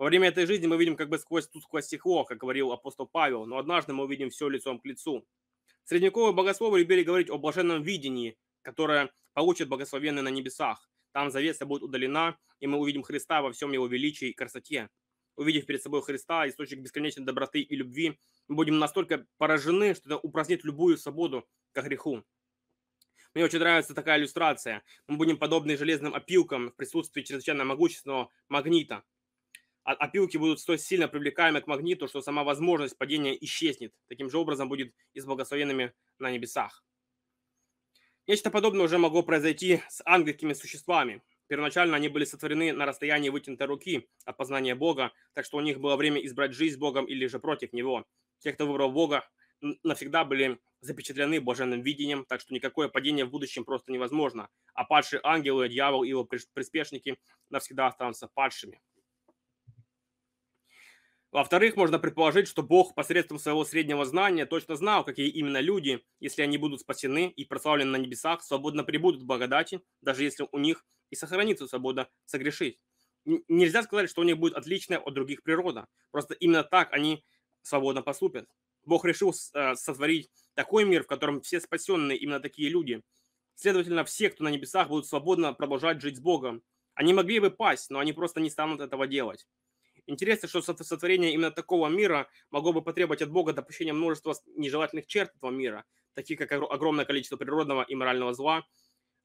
Во 0.00 0.06
время 0.06 0.28
этой 0.28 0.46
жизни 0.46 0.66
мы 0.66 0.78
видим 0.78 0.96
как 0.96 1.10
бы 1.10 1.18
сквозь 1.18 1.46
тусклое 1.46 1.82
стекло, 1.82 2.24
как 2.24 2.38
говорил 2.38 2.72
апостол 2.72 3.06
Павел, 3.06 3.44
но 3.44 3.58
однажды 3.58 3.92
мы 3.92 4.04
увидим 4.04 4.30
все 4.30 4.48
лицом 4.48 4.80
к 4.80 4.86
лицу. 4.86 5.28
Средневековые 5.84 6.32
богословы 6.32 6.78
любили 6.78 7.02
говорить 7.02 7.28
о 7.28 7.36
блаженном 7.36 7.82
видении, 7.82 8.38
которое 8.62 9.12
получит 9.34 9.68
благословенный 9.68 10.22
на 10.22 10.30
небесах. 10.30 10.88
Там 11.12 11.30
завеса 11.30 11.66
будет 11.66 11.82
удалена, 11.82 12.38
и 12.60 12.66
мы 12.66 12.78
увидим 12.78 13.02
Христа 13.02 13.42
во 13.42 13.52
всем 13.52 13.72
его 13.72 13.86
величии 13.88 14.30
и 14.30 14.32
красоте. 14.32 14.88
Увидев 15.36 15.66
перед 15.66 15.82
собой 15.82 16.00
Христа, 16.00 16.48
источник 16.48 16.80
бесконечной 16.80 17.26
доброты 17.26 17.60
и 17.60 17.76
любви, 17.76 18.18
мы 18.48 18.56
будем 18.56 18.78
настолько 18.78 19.26
поражены, 19.36 19.94
что 19.94 20.08
это 20.08 20.16
упразднит 20.16 20.64
любую 20.64 20.96
свободу 20.96 21.46
к 21.72 21.82
греху. 21.82 22.24
Мне 23.34 23.44
очень 23.44 23.58
нравится 23.58 23.94
такая 23.94 24.18
иллюстрация. 24.18 24.82
Мы 25.08 25.18
будем 25.18 25.36
подобны 25.36 25.76
железным 25.76 26.14
опилкам 26.14 26.70
в 26.70 26.76
присутствии 26.76 27.20
чрезвычайно 27.20 27.66
могущественного 27.66 28.30
магнита 28.48 29.04
опилки 29.84 30.36
будут 30.36 30.60
столь 30.60 30.78
сильно 30.78 31.08
привлекаемы 31.08 31.60
к 31.60 31.66
магниту, 31.66 32.08
что 32.08 32.20
сама 32.20 32.44
возможность 32.44 32.98
падения 32.98 33.36
исчезнет. 33.44 33.92
Таким 34.08 34.30
же 34.30 34.38
образом 34.38 34.68
будет 34.68 34.94
и 35.14 35.20
с 35.20 35.24
благословенными 35.24 35.92
на 36.18 36.30
небесах. 36.30 36.84
Нечто 38.26 38.50
подобное 38.50 38.84
уже 38.84 38.98
могло 38.98 39.22
произойти 39.22 39.82
с 39.88 40.02
ангельскими 40.04 40.52
существами. 40.52 41.22
Первоначально 41.48 41.96
они 41.96 42.08
были 42.08 42.24
сотворены 42.24 42.72
на 42.72 42.86
расстоянии 42.86 43.28
вытянутой 43.28 43.66
руки 43.66 44.08
от 44.24 44.36
познания 44.36 44.76
Бога, 44.76 45.12
так 45.32 45.44
что 45.44 45.56
у 45.56 45.60
них 45.60 45.80
было 45.80 45.96
время 45.96 46.24
избрать 46.24 46.52
жизнь 46.52 46.76
с 46.76 46.78
Богом 46.78 47.06
или 47.06 47.26
же 47.26 47.40
против 47.40 47.72
Него. 47.72 48.06
Те, 48.38 48.52
кто 48.52 48.66
выбрал 48.66 48.92
Бога, 48.92 49.28
навсегда 49.82 50.24
были 50.24 50.60
запечатлены 50.80 51.40
блаженным 51.40 51.82
видением, 51.82 52.24
так 52.24 52.40
что 52.40 52.54
никакое 52.54 52.88
падение 52.88 53.24
в 53.24 53.30
будущем 53.30 53.64
просто 53.64 53.90
невозможно. 53.90 54.48
А 54.74 54.84
падшие 54.84 55.20
ангелы, 55.24 55.68
дьявол 55.68 56.04
и 56.04 56.08
его 56.08 56.24
приспешники 56.24 57.18
навсегда 57.50 57.88
останутся 57.88 58.28
падшими. 58.28 58.80
Во-вторых, 61.32 61.76
можно 61.76 62.00
предположить, 62.00 62.48
что 62.48 62.62
Бог 62.64 62.94
посредством 62.94 63.38
своего 63.38 63.64
среднего 63.64 64.04
знания 64.04 64.46
точно 64.46 64.74
знал, 64.74 65.04
какие 65.04 65.28
именно 65.28 65.60
люди, 65.60 66.04
если 66.18 66.42
они 66.42 66.58
будут 66.58 66.80
спасены 66.80 67.28
и 67.28 67.44
прославлены 67.44 67.92
на 67.92 68.02
небесах, 68.02 68.42
свободно 68.42 68.82
прибудут 68.82 69.22
в 69.22 69.26
благодати, 69.26 69.80
даже 70.00 70.24
если 70.24 70.48
у 70.50 70.58
них 70.58 70.84
и 71.10 71.14
сохранится 71.14 71.68
свобода 71.68 72.08
согрешить. 72.24 72.80
Нельзя 73.24 73.82
сказать, 73.84 74.10
что 74.10 74.22
у 74.22 74.24
них 74.24 74.38
будет 74.38 74.54
отличная 74.54 74.98
от 74.98 75.14
других 75.14 75.44
природа. 75.44 75.86
Просто 76.10 76.34
именно 76.34 76.64
так 76.64 76.92
они 76.92 77.24
свободно 77.62 78.02
поступят. 78.02 78.48
Бог 78.84 79.04
решил 79.04 79.32
э, 79.54 79.74
сотворить 79.76 80.30
такой 80.54 80.84
мир, 80.84 81.04
в 81.04 81.06
котором 81.06 81.42
все 81.42 81.60
спасенные 81.60 82.18
именно 82.18 82.40
такие 82.40 82.70
люди. 82.70 83.02
Следовательно, 83.54 84.04
все, 84.04 84.30
кто 84.30 84.42
на 84.42 84.48
небесах, 84.48 84.88
будут 84.88 85.06
свободно 85.06 85.52
продолжать 85.52 86.00
жить 86.00 86.16
с 86.16 86.20
Богом. 86.20 86.62
Они 86.94 87.12
могли 87.12 87.38
бы 87.38 87.50
пасть, 87.50 87.90
но 87.90 87.98
они 87.98 88.12
просто 88.12 88.40
не 88.40 88.50
станут 88.50 88.80
этого 88.80 89.06
делать. 89.06 89.46
Интересно, 90.10 90.48
что 90.48 90.60
сотворение 90.60 91.32
именно 91.32 91.52
такого 91.52 91.86
мира 91.86 92.28
могло 92.50 92.72
бы 92.72 92.82
потребовать 92.82 93.22
от 93.22 93.30
Бога 93.30 93.52
допущения 93.52 93.92
множества 93.92 94.34
нежелательных 94.56 95.06
черт 95.06 95.36
этого 95.36 95.52
мира, 95.52 95.84
таких 96.14 96.36
как 96.36 96.50
огромное 96.50 97.04
количество 97.04 97.36
природного 97.36 97.82
и 97.82 97.94
морального 97.94 98.34
зла 98.34 98.66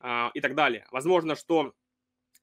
э, 0.01 0.29
и 0.35 0.41
так 0.41 0.53
далее. 0.53 0.85
Возможно, 0.91 1.35
что 1.35 1.73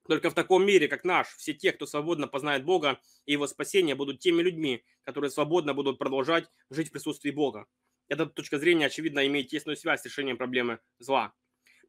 только 0.08 0.28
в 0.28 0.34
таком 0.34 0.66
мире, 0.66 0.88
как 0.88 1.04
наш, 1.04 1.28
все 1.36 1.54
те, 1.54 1.70
кто 1.70 1.86
свободно 1.86 2.26
познает 2.26 2.64
Бога 2.64 2.98
и 3.26 3.32
его 3.32 3.46
спасение, 3.46 3.94
будут 3.94 4.18
теми 4.18 4.42
людьми, 4.42 4.84
которые 5.04 5.30
свободно 5.30 5.72
будут 5.72 5.98
продолжать 5.98 6.50
жить 6.68 6.88
в 6.88 6.92
присутствии 6.92 7.30
Бога. 7.30 7.66
Эта 8.08 8.26
точка 8.26 8.58
зрения, 8.58 8.86
очевидно, 8.86 9.24
имеет 9.24 9.50
тесную 9.50 9.76
связь 9.76 10.00
с 10.00 10.04
решением 10.04 10.36
проблемы 10.36 10.80
зла. 10.98 11.32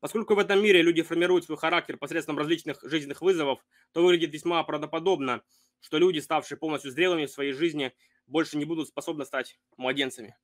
Поскольку 0.01 0.35
в 0.35 0.39
этом 0.39 0.61
мире 0.61 0.83
люди 0.83 1.01
формируют 1.01 1.45
свой 1.45 1.57
характер 1.57 1.97
посредством 1.97 2.37
различных 2.37 2.79
жизненных 2.83 3.23
вызовов, 3.23 3.65
то 3.91 4.03
выглядит 4.03 4.33
весьма 4.33 4.61
правдоподобно, 4.63 5.43
что 5.83 5.97
люди, 5.97 6.19
ставшие 6.19 6.57
полностью 6.57 6.91
зрелыми 6.91 7.25
в 7.25 7.31
своей 7.31 7.51
жизни, 7.51 7.93
больше 8.25 8.57
не 8.57 8.65
будут 8.65 8.87
способны 8.87 9.25
стать 9.25 9.59
младенцами. 9.77 10.35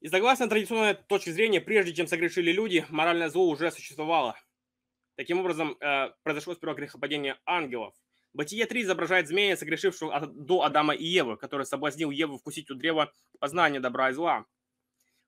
И 0.00 0.08
согласно 0.08 0.48
традиционной 0.48 0.94
точке 0.94 1.32
зрения, 1.32 1.60
прежде 1.60 1.94
чем 1.94 2.08
согрешили 2.08 2.50
люди, 2.50 2.84
моральное 2.88 3.28
зло 3.28 3.48
уже 3.48 3.70
существовало. 3.70 4.36
Таким 5.14 5.38
образом, 5.38 5.76
э, 5.78 6.10
произошло 6.24 6.54
сперва 6.54 6.74
грехопадение 6.74 7.38
ангелов. 7.46 7.94
Бытие 8.32 8.66
3 8.66 8.82
изображает 8.82 9.28
змея, 9.28 9.56
согрешившего 9.56 10.26
до 10.26 10.62
Адама 10.62 10.94
и 10.94 11.04
Евы, 11.04 11.36
который 11.36 11.66
соблазнил 11.66 12.10
Еву 12.10 12.38
вкусить 12.38 12.70
у 12.70 12.74
древа 12.74 13.12
познания 13.38 13.78
добра 13.78 14.10
и 14.10 14.12
зла. 14.12 14.46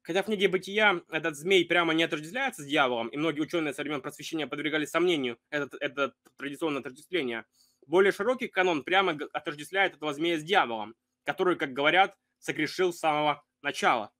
Хотя 0.05 0.23
в 0.23 0.27
книге 0.27 0.49
«Бытия» 0.49 1.01
этот 1.11 1.35
змей 1.35 1.65
прямо 1.65 1.95
не 1.95 2.05
отождествляется 2.05 2.63
с 2.63 2.67
дьяволом, 2.67 3.09
и 3.09 3.17
многие 3.17 3.41
ученые 3.41 3.73
со 3.73 3.83
времен 3.83 4.03
просвещения 4.03 4.47
подвергали 4.47 4.85
сомнению 4.85 5.39
это, 5.49 5.75
это 5.81 6.15
традиционное 6.37 6.81
отождествление, 6.81 7.47
более 7.87 8.13
широкий 8.13 8.49
канон 8.49 8.85
прямо 8.85 9.19
отождествляет 9.33 9.95
этого 9.95 10.13
змея 10.13 10.39
с 10.39 10.43
дьяволом, 10.43 10.95
который, 11.25 11.57
как 11.57 11.73
говорят, 11.73 12.15
согрешил 12.39 12.93
с 12.93 12.99
самого 12.99 13.43
начала. 13.63 14.13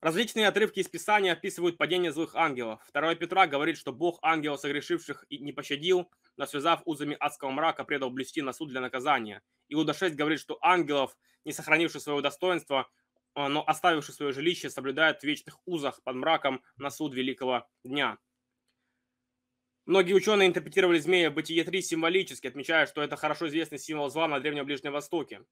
Различные 0.00 0.48
отрывки 0.48 0.80
из 0.80 0.88
Писания 0.88 1.32
описывают 1.32 1.76
падение 1.76 2.10
злых 2.10 2.34
ангелов. 2.36 2.80
2 2.94 3.16
Петра 3.16 3.46
говорит, 3.46 3.76
что 3.76 3.92
Бог 3.92 4.18
ангелов 4.22 4.60
согрешивших 4.60 5.26
и 5.28 5.38
не 5.38 5.52
пощадил, 5.52 6.10
но 6.38 6.46
связав 6.46 6.80
узами 6.86 7.18
адского 7.20 7.50
мрака, 7.50 7.84
предал 7.84 8.10
блюсти 8.10 8.40
на 8.40 8.54
суд 8.54 8.70
для 8.70 8.80
наказания. 8.80 9.42
Иуда 9.68 9.92
6 9.92 10.14
говорит, 10.14 10.40
что 10.40 10.58
ангелов, 10.62 11.14
не 11.44 11.52
сохранивших 11.52 12.00
своего 12.00 12.22
достоинства, 12.22 12.88
но 13.34 13.64
оставивший 13.66 14.14
свое 14.14 14.32
жилище, 14.32 14.70
соблюдает 14.70 15.20
в 15.20 15.24
вечных 15.24 15.58
узах 15.66 16.02
под 16.02 16.16
мраком 16.16 16.62
на 16.76 16.90
суд 16.90 17.14
великого 17.14 17.66
дня. 17.84 18.18
Многие 19.86 20.14
ученые 20.14 20.48
интерпретировали 20.48 20.98
змея 20.98 21.30
в 21.30 21.34
Бытие 21.34 21.62
3 21.62 21.82
символически, 21.82 22.46
отмечая, 22.46 22.86
что 22.86 23.02
это 23.02 23.16
хорошо 23.16 23.48
известный 23.48 23.78
символ 23.78 24.08
зла 24.08 24.28
на 24.28 24.40
Древнем 24.40 24.64
Ближнем 24.64 24.92
Востоке. 24.92 25.44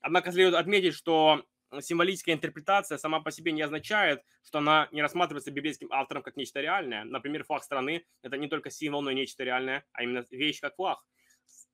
Однако 0.00 0.30
следует 0.30 0.56
отметить, 0.56 0.94
что 0.94 1.46
символическая 1.80 2.34
интерпретация 2.34 2.98
сама 2.98 3.20
по 3.20 3.30
себе 3.30 3.52
не 3.52 3.62
означает, 3.62 4.22
что 4.42 4.58
она 4.58 4.88
не 4.92 5.00
рассматривается 5.00 5.50
библейским 5.50 5.90
автором 5.90 6.22
как 6.22 6.36
нечто 6.36 6.60
реальное. 6.60 7.04
Например, 7.04 7.44
флаг 7.44 7.62
страны– 7.62 8.04
это 8.22 8.36
не 8.36 8.48
только 8.48 8.70
символ, 8.70 9.02
но 9.02 9.10
и 9.10 9.14
нечто 9.14 9.44
реальное, 9.44 9.86
а 9.92 10.02
именно 10.02 10.24
вещь 10.30 10.60
как 10.60 10.74
флаг. 10.76 10.98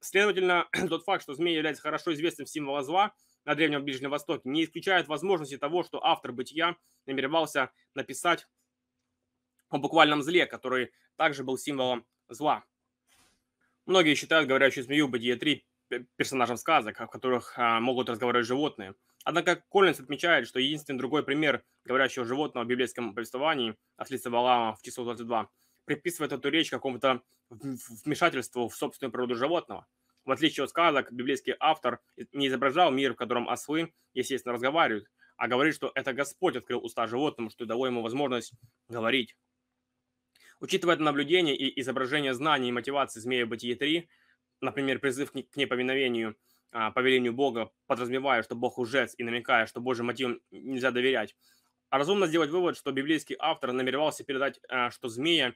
Следовательно, 0.00 0.68
тот 0.88 1.04
факт, 1.04 1.22
что 1.22 1.35
змея 1.35 1.56
является 1.56 1.82
хорошо 1.82 2.12
известным 2.14 2.46
символом 2.46 2.85
зла, 2.85 3.14
на 3.44 3.54
Древнем 3.54 3.85
Ближнем 3.85 4.11
Востоке 4.11 4.48
не 4.48 4.64
исключает 4.64 5.06
возможности 5.06 5.56
того, 5.56 5.85
что 5.85 6.04
автор 6.04 6.32
«Бытия» 6.32 6.76
намеревался 7.06 7.70
написать 7.94 8.46
о 9.68 9.78
буквальном 9.78 10.22
зле, 10.22 10.46
который 10.46 10.92
также 11.16 11.44
был 11.44 11.56
символом 11.56 12.04
зла. 12.28 12.64
Многие 13.87 14.16
считают 14.16 14.48
говорящую 14.48 14.85
змею 14.85 15.09
«Бытие 15.09 15.37
3» 15.37 15.62
персонажем 16.16 16.56
сказок, 16.56 16.98
в 16.98 17.06
которых 17.06 17.54
а, 17.56 17.78
могут 17.78 18.09
разговаривать 18.09 18.46
животные. 18.46 18.94
Однако 19.24 19.62
Коллинс 19.70 20.00
отмечает, 20.00 20.48
что 20.48 20.59
единственный 20.59 20.98
другой 20.98 21.22
пример 21.22 21.64
говорящего 21.85 22.24
животного 22.24 22.64
в 22.64 22.68
библейском 22.68 23.14
повествовании 23.14 23.76
ослица 23.96 24.30
Валаама 24.30 24.74
в 24.74 24.82
число 24.82 25.04
22 25.04 25.48
приписывает 25.87 26.33
эту 26.33 26.51
речь 26.51 26.70
какому-то 26.70 27.22
вмешательству 27.49 28.68
в 28.68 28.75
собственную 28.75 29.12
природу 29.12 29.35
животного. 29.35 29.87
В 30.25 30.33
отличие 30.33 30.64
от 30.64 30.70
сказок, 30.70 31.12
библейский 31.12 31.55
автор 31.61 32.01
не 32.33 32.49
изображал 32.49 32.90
мир, 32.90 33.14
в 33.14 33.16
котором 33.16 33.49
ослы, 33.49 33.94
естественно, 34.12 34.53
разговаривают, 34.53 35.09
а 35.37 35.49
говорит, 35.49 35.75
что 35.75 35.92
это 35.94 36.12
Господь 36.12 36.57
открыл 36.57 36.85
уста 36.85 37.07
животному, 37.07 37.49
что 37.49 37.64
дало 37.64 37.87
ему 37.87 38.03
возможность 38.03 38.53
говорить. 38.88 39.37
Учитывая 40.59 40.94
это 40.94 41.05
наблюдение 41.05 41.57
и 41.57 41.81
изображение 41.81 42.35
знаний 42.35 42.70
и 42.70 42.72
мотивации 42.72 43.20
змея 43.20 43.46
Бытие 43.46 43.77
3, 43.77 44.09
например, 44.62 44.99
призыв 44.99 45.31
к 45.31 45.57
неповиновению 45.57 46.37
а, 46.72 46.90
повелению 46.90 47.33
Бога, 47.33 47.70
подразумевая, 47.87 48.42
что 48.42 48.55
Бог 48.57 48.79
лжец 48.79 49.14
и 49.16 49.22
намекая, 49.22 49.66
что 49.66 49.81
Божьим 49.81 50.07
мотивам 50.07 50.40
нельзя 50.51 50.90
доверять, 50.90 51.37
а 51.88 51.99
разумно 51.99 52.27
сделать 52.27 52.51
вывод, 52.51 52.77
что 52.77 52.90
библейский 52.90 53.37
автор 53.38 53.72
намеревался 53.72 54.25
передать, 54.25 54.61
а, 54.68 54.90
что 54.90 55.09
змея, 55.09 55.55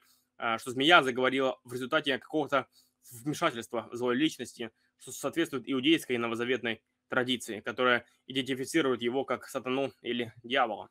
что 0.58 0.70
змея 0.70 1.02
заговорила 1.02 1.60
в 1.64 1.72
результате 1.72 2.18
какого-то 2.18 2.66
вмешательства 3.10 3.88
злой 3.92 4.16
личности, 4.16 4.70
что 4.98 5.12
соответствует 5.12 5.64
иудейской 5.66 6.18
новозаветной 6.18 6.82
традиции, 7.08 7.60
которая 7.60 8.06
идентифицирует 8.26 9.02
его 9.02 9.24
как 9.24 9.48
сатану 9.48 9.92
или 10.02 10.32
дьявола. 10.42 10.90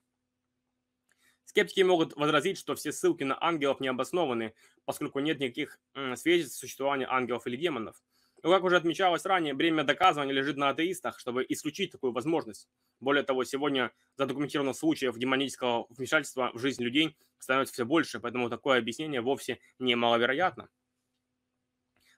Скептики 1.46 1.82
могут 1.82 2.16
возразить, 2.16 2.58
что 2.60 2.76
все 2.76 2.92
ссылки 2.92 3.24
на 3.24 3.38
ангелов 3.42 3.80
не 3.80 3.88
обоснованы, 3.88 4.54
поскольку 4.86 5.20
нет 5.20 5.40
никаких 5.40 5.80
свидетельств 6.16 6.60
существования 6.60 7.08
ангелов 7.10 7.48
или 7.48 7.56
демонов. 7.56 8.04
Но, 8.44 8.52
как 8.52 8.64
уже 8.64 8.78
отмечалось 8.78 9.26
ранее, 9.26 9.54
бремя 9.54 9.84
доказывания 9.84 10.34
лежит 10.34 10.58
на 10.58 10.70
атеистах, 10.70 11.20
чтобы 11.20 11.46
исключить 11.50 11.92
такую 11.92 12.14
возможность. 12.14 12.70
Более 13.00 13.24
того, 13.24 13.44
сегодня 13.44 13.92
задокументировано 14.16 14.74
случаев 14.74 15.18
демонического 15.18 15.88
вмешательства 15.90 16.52
в 16.54 16.60
жизнь 16.60 16.84
людей 16.84 17.18
становится 17.38 17.74
все 17.74 17.86
больше, 17.86 18.20
поэтому 18.20 18.50
такое 18.50 18.80
объяснение 18.80 19.22
вовсе 19.22 19.60
не 19.78 19.96
маловероятно. 19.96 20.70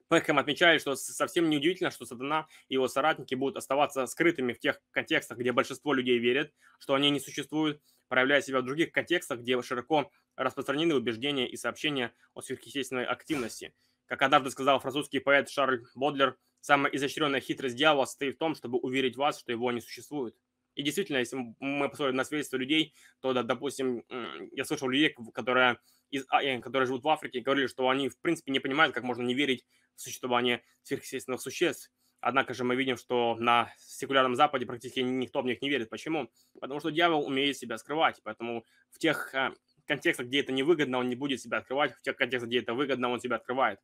Пэкхэм 0.09 0.37
отмечает, 0.39 0.81
что 0.81 0.95
совсем 0.95 1.49
неудивительно, 1.49 1.89
что 1.89 2.05
сатана 2.05 2.47
и 2.67 2.73
его 2.73 2.87
соратники 2.87 3.33
будут 3.33 3.57
оставаться 3.57 4.05
скрытыми 4.07 4.53
в 4.53 4.59
тех 4.59 4.81
контекстах, 4.91 5.37
где 5.37 5.53
большинство 5.53 5.93
людей 5.93 6.19
верят, 6.19 6.53
что 6.79 6.93
они 6.95 7.09
не 7.09 7.19
существуют, 7.19 7.81
проявляя 8.09 8.41
себя 8.41 8.59
в 8.59 8.65
других 8.65 8.91
контекстах, 8.91 9.39
где 9.39 9.61
широко 9.61 10.11
распространены 10.35 10.95
убеждения 10.95 11.47
и 11.49 11.55
сообщения 11.55 12.13
о 12.33 12.41
сверхъестественной 12.41 13.05
активности. 13.05 13.73
Как 14.11 14.23
однажды 14.23 14.51
сказал 14.51 14.77
французский 14.81 15.19
поэт 15.19 15.49
Шарль 15.49 15.85
Бодлер, 15.95 16.35
самая 16.59 16.91
изощренная 16.91 17.39
хитрость 17.39 17.77
дьявола 17.77 18.03
состоит 18.03 18.35
в 18.35 18.39
том, 18.39 18.55
чтобы 18.55 18.77
уверить 18.77 19.15
вас, 19.15 19.39
что 19.39 19.53
его 19.53 19.71
не 19.71 19.79
существует. 19.79 20.35
И 20.75 20.83
действительно, 20.83 21.19
если 21.19 21.37
мы 21.61 21.87
посмотрим 21.87 22.17
на 22.17 22.25
свидетельство 22.25 22.57
людей, 22.57 22.93
то, 23.21 23.31
да, 23.31 23.43
допустим, 23.43 24.03
я 24.51 24.65
слышал 24.65 24.89
людей, 24.89 25.15
которые, 25.33 25.77
из, 26.09 26.25
а, 26.27 26.43
э, 26.43 26.59
которые 26.59 26.87
живут 26.87 27.05
в 27.05 27.07
Африке, 27.07 27.39
говорили, 27.39 27.67
что 27.67 27.87
они, 27.87 28.09
в 28.09 28.19
принципе, 28.19 28.51
не 28.51 28.59
понимают, 28.59 28.93
как 28.93 29.03
можно 29.03 29.23
не 29.23 29.33
верить 29.33 29.65
в 29.95 30.01
существование 30.01 30.61
сверхъестественных 30.83 31.39
существ. 31.39 31.89
Однако 32.19 32.53
же 32.53 32.65
мы 32.65 32.75
видим, 32.75 32.97
что 32.97 33.37
на 33.39 33.71
секулярном 33.79 34.35
Западе 34.35 34.65
практически 34.65 34.99
никто 34.99 35.41
в 35.41 35.45
них 35.45 35.61
не 35.61 35.69
верит. 35.69 35.89
Почему? 35.89 36.29
Потому 36.59 36.81
что 36.81 36.89
дьявол 36.89 37.25
умеет 37.25 37.57
себя 37.57 37.77
скрывать. 37.77 38.19
Поэтому 38.23 38.65
в 38.89 38.99
тех 38.99 39.33
а, 39.33 39.53
контекстах, 39.85 40.27
где 40.27 40.41
это 40.41 40.51
невыгодно, 40.51 40.99
он 40.99 41.07
не 41.07 41.15
будет 41.15 41.39
себя 41.39 41.59
открывать. 41.59 41.93
В 41.95 42.01
тех 42.01 42.17
контекстах, 42.17 42.49
где 42.49 42.59
это 42.59 42.73
выгодно, 42.73 43.09
он 43.09 43.21
себя 43.21 43.37
открывает. 43.37 43.79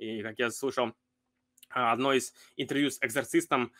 И, 0.00 0.22
как 0.22 0.38
я 0.38 0.50
слышал, 0.50 0.92
а, 1.68 1.92
одно 1.92 2.12
из 2.12 2.32
интервью 2.56 2.90
с 2.90 2.98
экзорцистом, 3.00 3.72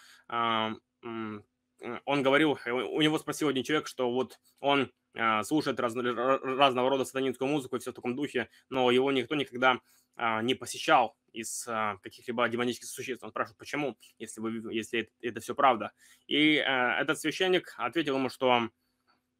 он 2.04 2.22
говорил, 2.22 2.58
э, 2.64 2.72
у 2.72 3.00
него 3.00 3.18
спросил 3.18 3.48
один 3.48 3.64
человек, 3.64 3.86
что 3.86 4.12
вот 4.12 4.38
он 4.60 4.92
а, 5.16 5.42
слушает 5.44 5.80
раз, 5.80 5.94
разного 5.96 6.90
рода 6.90 7.04
сатанинскую 7.04 7.48
музыку 7.48 7.76
и 7.76 7.78
все 7.78 7.92
в 7.92 7.94
таком 7.94 8.14
духе, 8.14 8.48
но 8.68 8.90
его 8.90 9.10
никто 9.12 9.34
никогда 9.34 9.80
а, 10.16 10.42
не 10.42 10.54
посещал 10.54 11.16
из 11.32 11.66
а, 11.66 11.96
каких-либо 12.02 12.46
демонических 12.48 12.88
существ. 12.88 13.24
Он 13.24 13.30
спрашивает, 13.30 13.58
почему, 13.58 13.96
если, 14.18 14.40
вы, 14.40 14.74
если 14.74 15.10
это, 15.20 15.40
все 15.40 15.54
правда. 15.54 15.92
И 16.26 16.54
этот 16.54 17.18
священник 17.18 17.74
ответил 17.78 18.16
ему, 18.16 18.28
что 18.28 18.68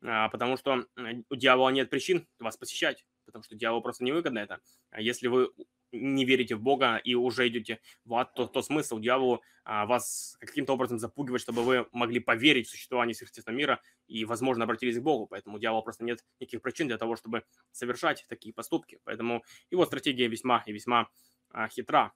потому 0.00 0.56
что 0.56 0.86
у 1.28 1.36
дьявола 1.36 1.68
нет 1.68 1.90
причин 1.90 2.26
вас 2.38 2.56
посещать, 2.56 3.04
потому 3.26 3.44
что 3.44 3.54
дьяволу 3.54 3.82
просто 3.82 4.02
невыгодно 4.02 4.38
это. 4.38 4.60
Если 4.96 5.28
вы 5.28 5.50
не 5.92 6.24
верите 6.24 6.55
в 6.57 6.61
Бога 6.61 6.96
и 6.96 7.14
уже 7.14 7.48
идете 7.48 7.81
в 8.05 8.14
ад, 8.14 8.35
то, 8.35 8.46
то 8.46 8.62
смысл 8.62 8.98
дьяволу 8.98 9.42
а, 9.64 9.87
вас 9.87 10.37
каким-то 10.40 10.72
образом 10.72 10.98
запугивать, 10.98 11.42
чтобы 11.42 11.62
вы 11.62 11.87
могли 11.92 12.20
поверить 12.20 12.68
в 12.68 12.70
существование 12.70 13.14
сверхъестественного 13.14 13.59
мира 13.59 13.83
и, 14.07 14.24
возможно, 14.24 14.64
обратились 14.64 14.98
к 14.98 15.03
Богу. 15.03 15.26
Поэтому 15.26 15.59
дьявол 15.59 15.83
просто 15.83 16.05
нет 16.05 16.24
никаких 16.38 16.62
причин 16.62 16.88
для 16.88 16.98
того, 16.98 17.16
чтобы 17.16 17.44
совершать 17.72 18.24
такие 18.29 18.55
поступки. 18.55 19.00
Поэтому 19.05 19.44
его 19.70 19.85
стратегия 19.87 20.29
весьма 20.29 20.62
и 20.66 20.72
весьма 20.72 21.09
а, 21.50 21.68
хитра. 21.68 22.12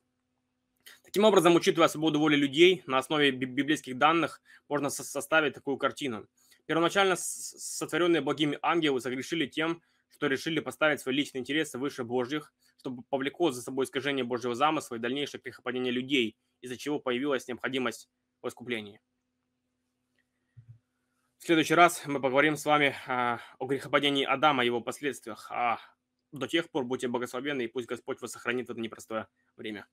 Таким 1.02 1.24
образом, 1.24 1.54
учитывая 1.54 1.88
свободу 1.88 2.18
воли 2.18 2.36
людей, 2.36 2.82
на 2.86 2.98
основе 2.98 3.30
библейских 3.30 3.96
данных 3.96 4.42
можно 4.68 4.90
составить 4.90 5.54
такую 5.54 5.76
картину. 5.78 6.26
Первоначально 6.66 7.16
сотворенные 7.16 8.20
благими 8.22 8.58
ангелы 8.62 9.00
согрешили 9.00 9.46
тем, 9.46 9.82
что 10.10 10.26
решили 10.26 10.60
поставить 10.60 11.00
свои 11.00 11.14
личные 11.14 11.40
интересы 11.40 11.78
выше 11.78 12.04
Божьих, 12.04 12.52
чтобы 12.84 13.02
повлекло 13.08 13.50
за 13.50 13.62
собой 13.62 13.86
искажение 13.86 14.26
Божьего 14.26 14.54
замысла 14.54 14.96
и 14.96 14.98
дальнейшее 14.98 15.40
грехопадение 15.42 15.90
людей, 15.90 16.36
из-за 16.60 16.76
чего 16.76 17.00
появилась 17.00 17.48
необходимость 17.48 18.10
в 18.42 18.48
искуплении. 18.48 19.00
В 21.38 21.46
следующий 21.46 21.74
раз 21.74 22.02
мы 22.04 22.20
поговорим 22.20 22.56
с 22.56 22.66
вами 22.66 22.94
а, 23.06 23.40
о 23.58 23.66
грехопадении 23.66 24.24
Адама 24.24 24.64
и 24.64 24.66
его 24.66 24.82
последствиях. 24.82 25.50
А 25.50 25.78
до 26.30 26.46
тех 26.46 26.70
пор 26.70 26.84
будьте 26.84 27.08
благословенны, 27.08 27.62
и 27.62 27.68
пусть 27.68 27.86
Господь 27.86 28.20
вас 28.20 28.32
сохранит 28.32 28.68
в 28.68 28.72
это 28.72 28.80
непростое 28.80 29.28
время. 29.56 29.86